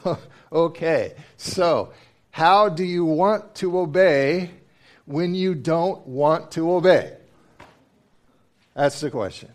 okay, 0.51 1.15
so 1.35 1.93
how 2.31 2.69
do 2.69 2.85
you 2.85 3.03
want 3.03 3.55
to 3.55 3.79
obey 3.79 4.51
when 5.05 5.35
you 5.35 5.55
don't 5.55 6.07
want 6.07 6.51
to 6.51 6.71
obey? 6.71 7.17
That's 8.73 9.01
the 9.01 9.11
question. 9.11 9.49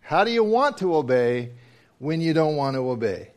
How 0.00 0.24
do 0.24 0.30
you 0.30 0.44
want 0.44 0.78
to 0.78 0.94
obey 0.94 1.52
when 1.98 2.20
you 2.20 2.34
don't 2.34 2.56
want 2.56 2.74
to 2.74 2.90
obey? 2.90 3.30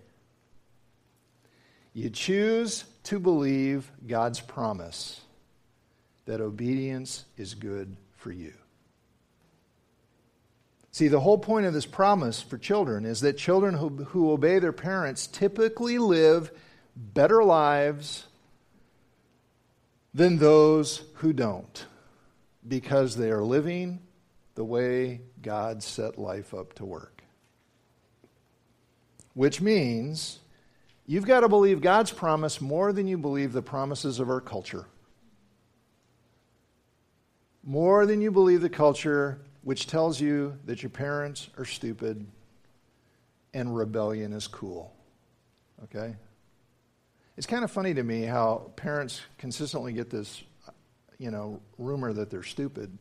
You 1.93 2.09
choose 2.09 2.83
to 3.03 3.19
believe 3.19 3.89
God's 4.05 4.41
promise 4.41 5.22
that 6.25 6.41
obedience 6.41 7.25
is 7.37 7.53
good 7.53 7.95
for 8.15 8.31
you. 8.31 8.53
See, 10.91 11.07
the 11.07 11.19
whole 11.19 11.39
point 11.39 11.65
of 11.65 11.73
this 11.73 11.87
promise 11.87 12.41
for 12.41 12.57
children 12.57 13.05
is 13.05 13.21
that 13.21 13.37
children 13.37 13.73
who, 13.73 13.89
who 13.89 14.31
obey 14.31 14.59
their 14.59 14.71
parents 14.71 15.25
typically 15.25 15.97
live 15.97 16.51
better 16.95 17.43
lives 17.43 18.25
than 20.13 20.37
those 20.37 21.01
who 21.15 21.33
don't, 21.33 21.87
because 22.67 23.15
they 23.15 23.31
are 23.31 23.43
living 23.43 23.99
the 24.53 24.63
way 24.63 25.21
God 25.41 25.81
set 25.81 26.19
life 26.19 26.53
up 26.53 26.73
to 26.73 26.85
work. 26.85 27.23
Which 29.33 29.59
means 29.59 30.37
you've 31.07 31.25
got 31.25 31.39
to 31.39 31.49
believe 31.49 31.81
God's 31.81 32.11
promise 32.11 32.61
more 32.61 32.93
than 32.93 33.07
you 33.07 33.17
believe 33.17 33.51
the 33.51 33.63
promises 33.63 34.19
of 34.19 34.29
our 34.29 34.41
culture. 34.41 34.85
More 37.63 38.05
than 38.05 38.21
you 38.21 38.31
believe 38.31 38.61
the 38.61 38.69
culture 38.69 39.39
which 39.63 39.87
tells 39.87 40.19
you 40.19 40.57
that 40.65 40.83
your 40.83 40.89
parents 40.89 41.49
are 41.57 41.65
stupid 41.65 42.25
and 43.53 43.75
rebellion 43.75 44.33
is 44.33 44.47
cool. 44.47 44.93
Okay? 45.85 46.15
It's 47.37 47.47
kind 47.47 47.63
of 47.63 47.71
funny 47.71 47.93
to 47.93 48.03
me 48.03 48.23
how 48.23 48.71
parents 48.75 49.21
consistently 49.37 49.93
get 49.93 50.09
this, 50.09 50.43
you 51.17 51.31
know, 51.31 51.61
rumor 51.77 52.13
that 52.13 52.29
they're 52.29 52.43
stupid 52.43 52.97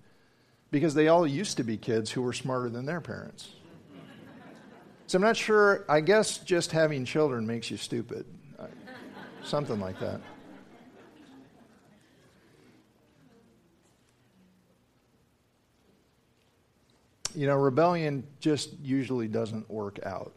because 0.70 0.94
they 0.94 1.08
all 1.08 1.26
used 1.26 1.56
to 1.58 1.64
be 1.64 1.76
kids 1.76 2.10
who 2.10 2.22
were 2.22 2.32
smarter 2.32 2.70
than 2.70 2.86
their 2.86 3.00
parents. 3.00 3.50
So 5.06 5.16
I'm 5.16 5.22
not 5.22 5.36
sure, 5.36 5.84
I 5.88 6.00
guess 6.00 6.38
just 6.38 6.72
having 6.72 7.04
children 7.04 7.46
makes 7.46 7.70
you 7.70 7.76
stupid. 7.76 8.24
Uh, 8.58 8.66
something 9.44 9.78
like 9.78 10.00
that. 10.00 10.20
You 17.34 17.46
know, 17.46 17.56
rebellion 17.56 18.24
just 18.40 18.70
usually 18.82 19.28
doesn't 19.28 19.70
work 19.70 19.98
out. 20.04 20.32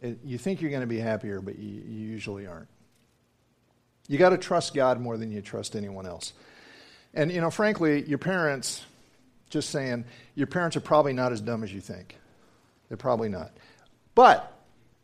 It, 0.00 0.18
you 0.24 0.38
think 0.38 0.60
you're 0.60 0.70
going 0.70 0.82
to 0.82 0.86
be 0.86 0.98
happier, 0.98 1.40
but 1.40 1.58
you, 1.58 1.82
you 1.86 2.06
usually 2.08 2.46
aren't. 2.46 2.68
You 4.06 4.16
got 4.16 4.30
to 4.30 4.38
trust 4.38 4.74
God 4.74 5.00
more 5.00 5.16
than 5.16 5.30
you 5.30 5.42
trust 5.42 5.76
anyone 5.76 6.06
else. 6.06 6.32
And, 7.14 7.32
you 7.32 7.40
know, 7.40 7.50
frankly, 7.50 8.04
your 8.04 8.18
parents, 8.18 8.84
just 9.50 9.70
saying, 9.70 10.04
your 10.34 10.46
parents 10.46 10.76
are 10.76 10.80
probably 10.80 11.12
not 11.12 11.32
as 11.32 11.40
dumb 11.40 11.64
as 11.64 11.72
you 11.72 11.80
think. 11.80 12.16
They're 12.88 12.96
probably 12.96 13.28
not. 13.28 13.52
But, 14.14 14.52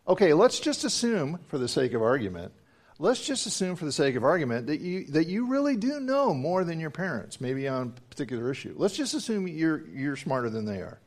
okay, 0.08 0.32
let's 0.32 0.60
just 0.60 0.84
assume, 0.84 1.38
for 1.48 1.58
the 1.58 1.68
sake 1.68 1.92
of 1.92 2.02
argument, 2.02 2.52
let's 2.98 3.24
just 3.24 3.46
assume, 3.46 3.76
for 3.76 3.84
the 3.84 3.92
sake 3.92 4.16
of 4.16 4.24
argument, 4.24 4.66
that 4.68 4.80
you, 4.80 5.04
that 5.06 5.26
you 5.26 5.46
really 5.46 5.76
do 5.76 6.00
know 6.00 6.34
more 6.34 6.64
than 6.64 6.80
your 6.80 6.90
parents, 6.90 7.40
maybe 7.40 7.68
on 7.68 7.94
a 7.96 8.00
particular 8.10 8.50
issue. 8.50 8.74
Let's 8.76 8.96
just 8.96 9.14
assume 9.14 9.48
you're, 9.48 9.86
you're 9.88 10.16
smarter 10.16 10.50
than 10.50 10.64
they 10.64 10.78
are. 10.78 10.98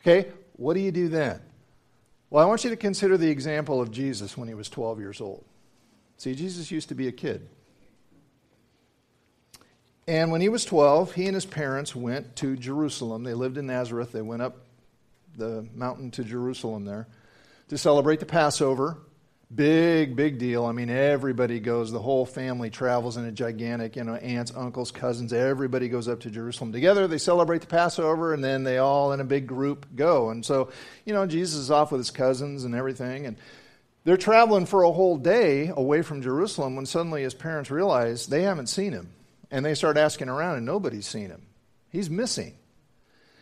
Okay? 0.00 0.28
what 0.56 0.74
do 0.74 0.80
you 0.80 0.92
do 0.92 1.08
then? 1.08 1.40
Well, 2.30 2.42
I 2.42 2.46
want 2.46 2.64
you 2.64 2.70
to 2.70 2.76
consider 2.76 3.16
the 3.16 3.28
example 3.28 3.80
of 3.80 3.90
Jesus 3.90 4.36
when 4.36 4.48
he 4.48 4.54
was 4.54 4.68
12 4.68 5.00
years 5.00 5.20
old. 5.20 5.44
See, 6.16 6.34
Jesus 6.34 6.70
used 6.70 6.88
to 6.88 6.94
be 6.94 7.08
a 7.08 7.12
kid. 7.12 7.48
And 10.06 10.32
when 10.32 10.40
he 10.40 10.48
was 10.48 10.64
12, 10.64 11.14
he 11.14 11.26
and 11.26 11.34
his 11.34 11.44
parents 11.44 11.94
went 11.94 12.36
to 12.36 12.56
Jerusalem. 12.56 13.22
They 13.22 13.34
lived 13.34 13.58
in 13.58 13.66
Nazareth. 13.66 14.12
They 14.12 14.22
went 14.22 14.42
up 14.42 14.56
the 15.36 15.66
mountain 15.74 16.10
to 16.12 16.24
Jerusalem 16.24 16.84
there 16.84 17.06
to 17.68 17.78
celebrate 17.78 18.20
the 18.20 18.26
Passover. 18.26 18.98
Big, 19.54 20.16
big 20.16 20.38
deal. 20.38 20.64
I 20.64 20.72
mean, 20.72 20.88
everybody 20.88 21.60
goes. 21.60 21.92
The 21.92 21.98
whole 21.98 22.24
family 22.24 22.70
travels 22.70 23.18
in 23.18 23.26
a 23.26 23.32
gigantic, 23.32 23.96
you 23.96 24.04
know, 24.04 24.14
aunts, 24.14 24.52
uncles, 24.56 24.90
cousins. 24.90 25.32
Everybody 25.32 25.88
goes 25.88 26.08
up 26.08 26.20
to 26.20 26.30
Jerusalem 26.30 26.72
together. 26.72 27.06
They 27.06 27.18
celebrate 27.18 27.60
the 27.60 27.66
Passover, 27.66 28.32
and 28.32 28.42
then 28.42 28.64
they 28.64 28.78
all, 28.78 29.12
in 29.12 29.20
a 29.20 29.24
big 29.24 29.46
group, 29.46 29.86
go. 29.94 30.30
And 30.30 30.46
so, 30.46 30.70
you 31.04 31.12
know, 31.12 31.26
Jesus 31.26 31.58
is 31.58 31.70
off 31.70 31.92
with 31.92 32.00
his 32.00 32.10
cousins 32.10 32.64
and 32.64 32.74
everything. 32.74 33.26
And 33.26 33.36
they're 34.04 34.16
traveling 34.16 34.64
for 34.64 34.84
a 34.84 34.92
whole 34.92 35.18
day 35.18 35.70
away 35.76 36.00
from 36.00 36.22
Jerusalem 36.22 36.74
when 36.74 36.86
suddenly 36.86 37.22
his 37.22 37.34
parents 37.34 37.70
realize 37.70 38.26
they 38.26 38.42
haven't 38.42 38.68
seen 38.68 38.92
him. 38.92 39.10
And 39.50 39.66
they 39.66 39.74
start 39.74 39.98
asking 39.98 40.30
around, 40.30 40.56
and 40.56 40.64
nobody's 40.64 41.06
seen 41.06 41.28
him. 41.28 41.42
He's 41.90 42.08
missing. 42.08 42.54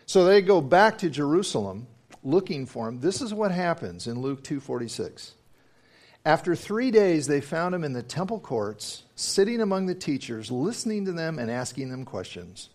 So 0.06 0.24
they 0.24 0.42
go 0.42 0.60
back 0.60 0.98
to 0.98 1.10
Jerusalem 1.10 1.86
looking 2.24 2.66
for 2.66 2.88
him. 2.88 2.98
This 2.98 3.20
is 3.20 3.32
what 3.32 3.52
happens 3.52 4.08
in 4.08 4.20
Luke 4.20 4.42
246. 4.42 5.34
After 6.24 6.54
three 6.54 6.90
days, 6.90 7.26
they 7.26 7.40
found 7.40 7.74
him 7.74 7.82
in 7.82 7.94
the 7.94 8.02
temple 8.02 8.40
courts, 8.40 9.04
sitting 9.14 9.60
among 9.60 9.86
the 9.86 9.94
teachers, 9.94 10.50
listening 10.50 11.06
to 11.06 11.12
them 11.12 11.38
and 11.38 11.50
asking 11.50 11.90
them 11.90 12.04
questions. 12.04 12.68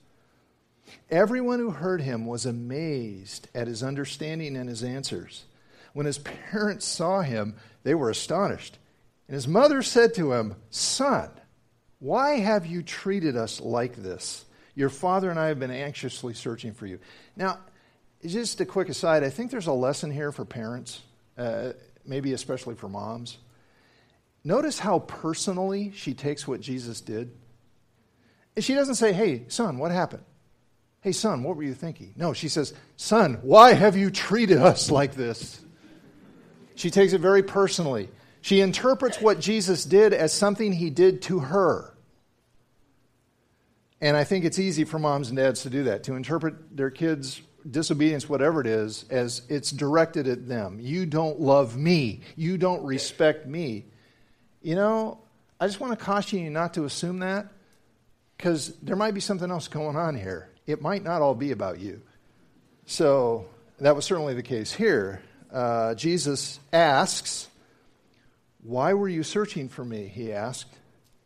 Everyone 1.10 1.60
who 1.60 1.70
heard 1.70 2.02
him 2.02 2.26
was 2.26 2.46
amazed 2.46 3.48
at 3.54 3.68
his 3.68 3.84
understanding 3.84 4.58
and 4.58 4.68
his 4.68 4.84
answers. 4.84 5.46
When 5.94 6.06
his 6.06 6.18
parents 6.18 6.86
saw 6.86 7.22
him, 7.22 7.56
they 7.84 7.94
were 7.94 8.10
astonished. 8.10 8.78
And 9.28 9.36
his 9.36 9.48
mother 9.48 9.82
said 9.82 10.16
to 10.16 10.34
him, 10.34 10.56
Son, 10.70 11.30
why 12.00 12.40
have 12.40 12.66
you 12.66 12.84
treated 12.84 13.38
us 13.38 13.62
like 13.62 13.96
this? 13.96 14.46
Your 14.76 14.90
father 14.90 15.30
and 15.30 15.40
I 15.40 15.48
have 15.48 15.60
been 15.60 15.72
anxiously 15.72 16.34
searching 16.34 16.74
for 16.74 16.86
you. 16.86 17.00
Now, 17.36 17.60
just 18.26 18.60
a 18.60 18.66
quick 18.66 18.90
aside, 18.90 19.24
I 19.24 19.30
think 19.30 19.52
there's 19.52 19.68
a 19.68 19.74
lesson 19.74 20.12
here 20.12 20.32
for 20.32 20.46
parents. 20.46 21.02
Uh, 21.38 21.74
maybe 22.08 22.34
especially 22.34 22.76
for 22.76 22.90
moms. 22.90 23.38
Notice 24.44 24.80
how 24.80 25.00
personally 25.00 25.92
she 25.96 26.14
takes 26.14 26.48
what 26.48 26.62
Jesus 26.62 27.02
did. 27.02 27.32
And 28.56 28.64
she 28.64 28.74
doesn't 28.74 28.96
say, 28.96 29.12
Hey, 29.12 29.46
son, 29.48 29.78
what 29.78 29.92
happened? 29.92 30.24
Hey, 31.02 31.12
son, 31.12 31.44
what 31.44 31.56
were 31.56 31.64
you 31.64 31.74
thinking? 31.74 32.14
No, 32.16 32.34
she 32.34 32.48
says, 32.48 32.74
Son, 32.98 33.40
why 33.42 33.74
have 33.74 33.96
you 33.96 34.10
treated 34.10 34.58
us 34.58 34.90
like 34.90 35.14
this? 35.14 35.62
She 36.76 36.90
takes 36.90 37.14
it 37.14 37.22
very 37.22 37.44
personally. 37.44 38.10
She 38.42 38.62
interprets 38.62 39.22
what 39.22 39.40
Jesus 39.40 39.86
did 39.86 40.14
as 40.14 40.34
something 40.34 40.74
he 40.74 40.90
did 40.90 41.22
to 41.24 41.40
her. 41.40 41.96
And 44.02 44.16
I 44.16 44.24
think 44.24 44.46
it's 44.46 44.60
easy 44.60 44.84
for 44.84 45.00
moms 45.00 45.30
and 45.30 45.38
dads 45.38 45.64
to 45.64 45.70
do 45.70 45.84
that, 45.86 46.04
to 46.04 46.14
interpret 46.14 46.76
their 46.76 46.92
kids' 46.92 47.42
disobedience, 47.70 48.30
whatever 48.30 48.62
it 48.62 48.68
is, 48.68 49.06
as 49.10 49.42
it's 49.50 49.72
directed 49.72 50.28
at 50.28 50.48
them. 50.48 50.80
You 50.80 51.06
don't 51.06 51.40
love 51.40 51.78
me. 51.78 52.22
You 52.36 52.58
don't 52.58 52.84
respect 52.84 53.48
me. 53.48 53.86
You 54.62 54.76
know, 54.76 55.20
I 55.60 55.68
just 55.68 55.80
want 55.80 55.98
to 55.98 56.04
caution 56.04 56.40
you 56.40 56.50
not 56.50 56.74
to 56.76 56.86
assume 56.86 57.20
that 57.20 57.48
because 58.38 58.76
there 58.82 58.96
might 58.96 59.14
be 59.14 59.20
something 59.20 59.50
else 59.50 59.68
going 59.68 59.96
on 59.96 60.16
here. 60.16 60.50
It 60.68 60.82
might 60.82 61.04
not 61.04 61.22
all 61.22 61.36
be 61.36 61.52
about 61.52 61.80
you. 61.80 62.02
So 62.86 63.48
that 63.80 63.96
was 63.96 64.06
certainly 64.06 64.34
the 64.34 64.44
case 64.44 64.72
here. 64.74 65.22
Uh, 65.52 65.96
Jesus 65.96 66.60
asks, 66.74 67.48
Why 68.64 68.94
were 68.94 69.10
you 69.10 69.24
searching 69.24 69.70
for 69.70 69.86
me? 69.86 70.08
He 70.08 70.34
asked. 70.34 70.74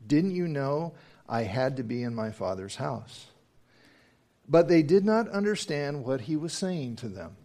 Didn't 0.05 0.31
you 0.35 0.47
know 0.47 0.93
I 1.27 1.43
had 1.43 1.77
to 1.77 1.83
be 1.83 2.03
in 2.03 2.15
my 2.15 2.31
Father's 2.31 2.75
house? 2.75 3.28
But 4.49 4.67
they 4.67 4.81
did 4.81 5.05
not 5.05 5.29
understand 5.29 6.03
what 6.03 6.21
he 6.21 6.35
was 6.35 6.53
saying 6.53 6.95
to 6.97 7.07
them. 7.07 7.35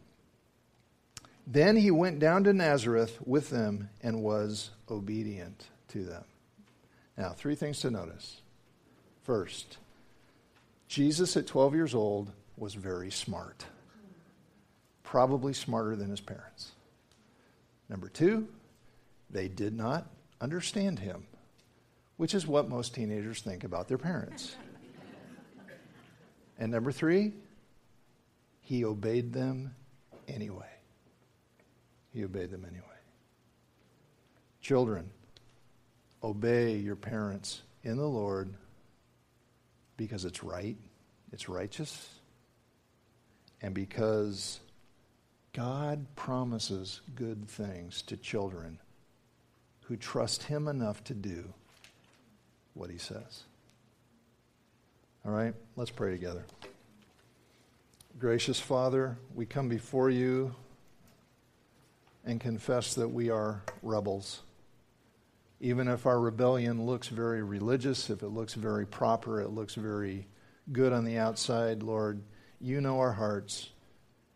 Then 1.46 1.76
he 1.76 1.90
went 1.90 2.18
down 2.18 2.44
to 2.44 2.54
Nazareth 2.54 3.18
with 3.24 3.50
them 3.50 3.90
and 4.02 4.22
was 4.22 4.70
obedient 4.90 5.66
to 5.88 6.02
them. 6.02 6.24
Now, 7.18 7.30
three 7.30 7.54
things 7.54 7.80
to 7.80 7.90
notice. 7.90 8.40
First, 9.24 9.76
Jesus 10.88 11.36
at 11.36 11.46
12 11.46 11.74
years 11.74 11.94
old 11.94 12.30
was 12.56 12.74
very 12.74 13.10
smart, 13.10 13.66
probably 15.02 15.52
smarter 15.52 15.96
than 15.96 16.08
his 16.08 16.20
parents. 16.20 16.72
Number 17.88 18.08
two, 18.08 18.48
they 19.28 19.48
did 19.48 19.76
not 19.76 20.06
understand 20.40 21.00
him, 21.00 21.26
which 22.16 22.34
is 22.34 22.46
what 22.46 22.68
most 22.68 22.94
teenagers 22.94 23.42
think 23.42 23.64
about 23.64 23.88
their 23.88 23.98
parents. 23.98 24.56
And 26.58 26.72
number 26.72 26.92
three, 26.92 27.32
he 28.60 28.84
obeyed 28.84 29.32
them 29.32 29.74
anyway. 30.28 30.70
He 32.12 32.24
obeyed 32.24 32.50
them 32.50 32.64
anyway. 32.64 32.84
Children, 34.60 35.10
obey 36.22 36.76
your 36.76 36.96
parents 36.96 37.62
in 37.82 37.96
the 37.96 38.08
Lord 38.08 38.54
because 39.96 40.24
it's 40.24 40.42
right, 40.42 40.76
it's 41.32 41.48
righteous, 41.48 42.08
and 43.60 43.74
because 43.74 44.60
God 45.52 46.06
promises 46.16 47.00
good 47.14 47.48
things 47.48 48.02
to 48.02 48.16
children 48.16 48.78
who 49.82 49.96
trust 49.96 50.44
Him 50.44 50.66
enough 50.66 51.04
to 51.04 51.14
do 51.14 51.52
what 52.72 52.90
He 52.90 52.98
says. 52.98 53.44
All 55.26 55.32
right, 55.32 55.54
let's 55.74 55.90
pray 55.90 56.10
together. 56.10 56.44
Gracious 58.18 58.60
Father, 58.60 59.16
we 59.34 59.46
come 59.46 59.70
before 59.70 60.10
you 60.10 60.54
and 62.26 62.38
confess 62.38 62.92
that 62.94 63.08
we 63.08 63.30
are 63.30 63.62
rebels. 63.82 64.42
Even 65.60 65.88
if 65.88 66.04
our 66.04 66.20
rebellion 66.20 66.84
looks 66.84 67.08
very 67.08 67.42
religious, 67.42 68.10
if 68.10 68.22
it 68.22 68.28
looks 68.28 68.52
very 68.52 68.84
proper, 68.84 69.40
it 69.40 69.48
looks 69.48 69.76
very 69.76 70.26
good 70.72 70.92
on 70.92 71.06
the 71.06 71.16
outside, 71.16 71.82
Lord, 71.82 72.20
you 72.60 72.82
know 72.82 73.00
our 73.00 73.12
hearts. 73.12 73.70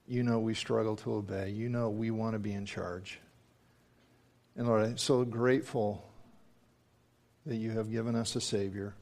You 0.07 0.23
know 0.23 0.39
we 0.39 0.55
struggle 0.55 0.97
to 0.97 1.17
obey. 1.17 1.51
You 1.51 1.69
know 1.69 1.91
we 1.91 2.11
want 2.11 2.33
to 2.33 2.39
be 2.39 2.55
in 2.55 2.65
charge. 2.65 3.21
And 4.57 4.67
Lord, 4.67 4.87
I'm 4.87 4.97
so 4.97 5.23
grateful 5.27 6.03
that 7.45 7.57
you 7.57 7.73
have 7.73 7.91
given 7.91 8.15
us 8.15 8.35
a 8.37 8.41
Savior. 8.41 8.95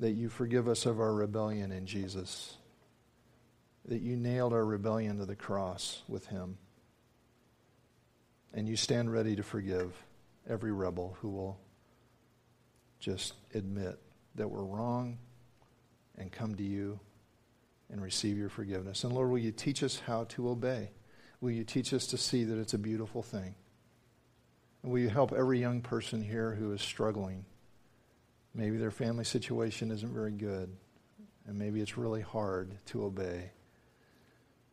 That 0.00 0.12
you 0.12 0.28
forgive 0.28 0.66
us 0.66 0.86
of 0.86 0.98
our 0.98 1.12
rebellion 1.12 1.70
in 1.70 1.86
Jesus, 1.86 2.56
that 3.84 4.00
you 4.00 4.16
nailed 4.16 4.52
our 4.52 4.64
rebellion 4.64 5.18
to 5.18 5.26
the 5.26 5.36
cross 5.36 6.02
with 6.08 6.26
him, 6.26 6.56
and 8.52 8.66
you 8.66 8.76
stand 8.76 9.12
ready 9.12 9.36
to 9.36 9.42
forgive 9.42 9.92
every 10.48 10.72
rebel 10.72 11.16
who 11.20 11.28
will 11.28 11.60
just 12.98 13.34
admit 13.54 13.98
that 14.34 14.48
we're 14.48 14.64
wrong 14.64 15.18
and 16.16 16.32
come 16.32 16.54
to 16.54 16.62
you 16.62 16.98
and 17.90 18.02
receive 18.02 18.38
your 18.38 18.48
forgiveness. 18.48 19.04
And 19.04 19.12
Lord, 19.12 19.30
will 19.30 19.38
you 19.38 19.52
teach 19.52 19.82
us 19.82 20.00
how 20.06 20.24
to 20.30 20.48
obey? 20.48 20.90
Will 21.40 21.50
you 21.50 21.64
teach 21.64 21.92
us 21.92 22.06
to 22.08 22.16
see 22.16 22.44
that 22.44 22.58
it's 22.58 22.74
a 22.74 22.78
beautiful 22.78 23.22
thing? 23.22 23.54
And 24.82 24.92
will 24.92 25.00
you 25.00 25.10
help 25.10 25.32
every 25.32 25.60
young 25.60 25.82
person 25.82 26.22
here 26.22 26.54
who 26.54 26.72
is 26.72 26.80
struggling 26.80 27.44
Maybe 28.54 28.76
their 28.76 28.90
family 28.90 29.24
situation 29.24 29.90
isn't 29.90 30.12
very 30.12 30.32
good, 30.32 30.74
and 31.46 31.58
maybe 31.58 31.80
it's 31.80 31.96
really 31.96 32.20
hard 32.20 32.76
to 32.86 33.04
obey. 33.04 33.52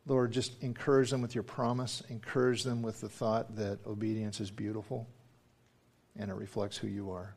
Lord, 0.08 0.32
just 0.32 0.62
encourage 0.62 1.10
them 1.10 1.20
with 1.20 1.34
your 1.34 1.44
promise. 1.44 2.02
Encourage 2.08 2.64
them 2.64 2.82
with 2.82 3.00
the 3.00 3.08
thought 3.08 3.56
that 3.56 3.78
obedience 3.86 4.40
is 4.40 4.50
beautiful 4.50 5.06
and 6.16 6.30
it 6.30 6.34
reflects 6.34 6.76
who 6.76 6.88
you 6.88 7.10
are. 7.10 7.36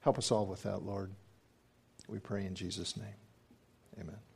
Help 0.00 0.16
us 0.16 0.30
all 0.30 0.46
with 0.46 0.62
that, 0.62 0.84
Lord. 0.84 1.10
We 2.08 2.20
pray 2.20 2.46
in 2.46 2.54
Jesus' 2.54 2.96
name. 2.96 3.06
Amen. 4.00 4.27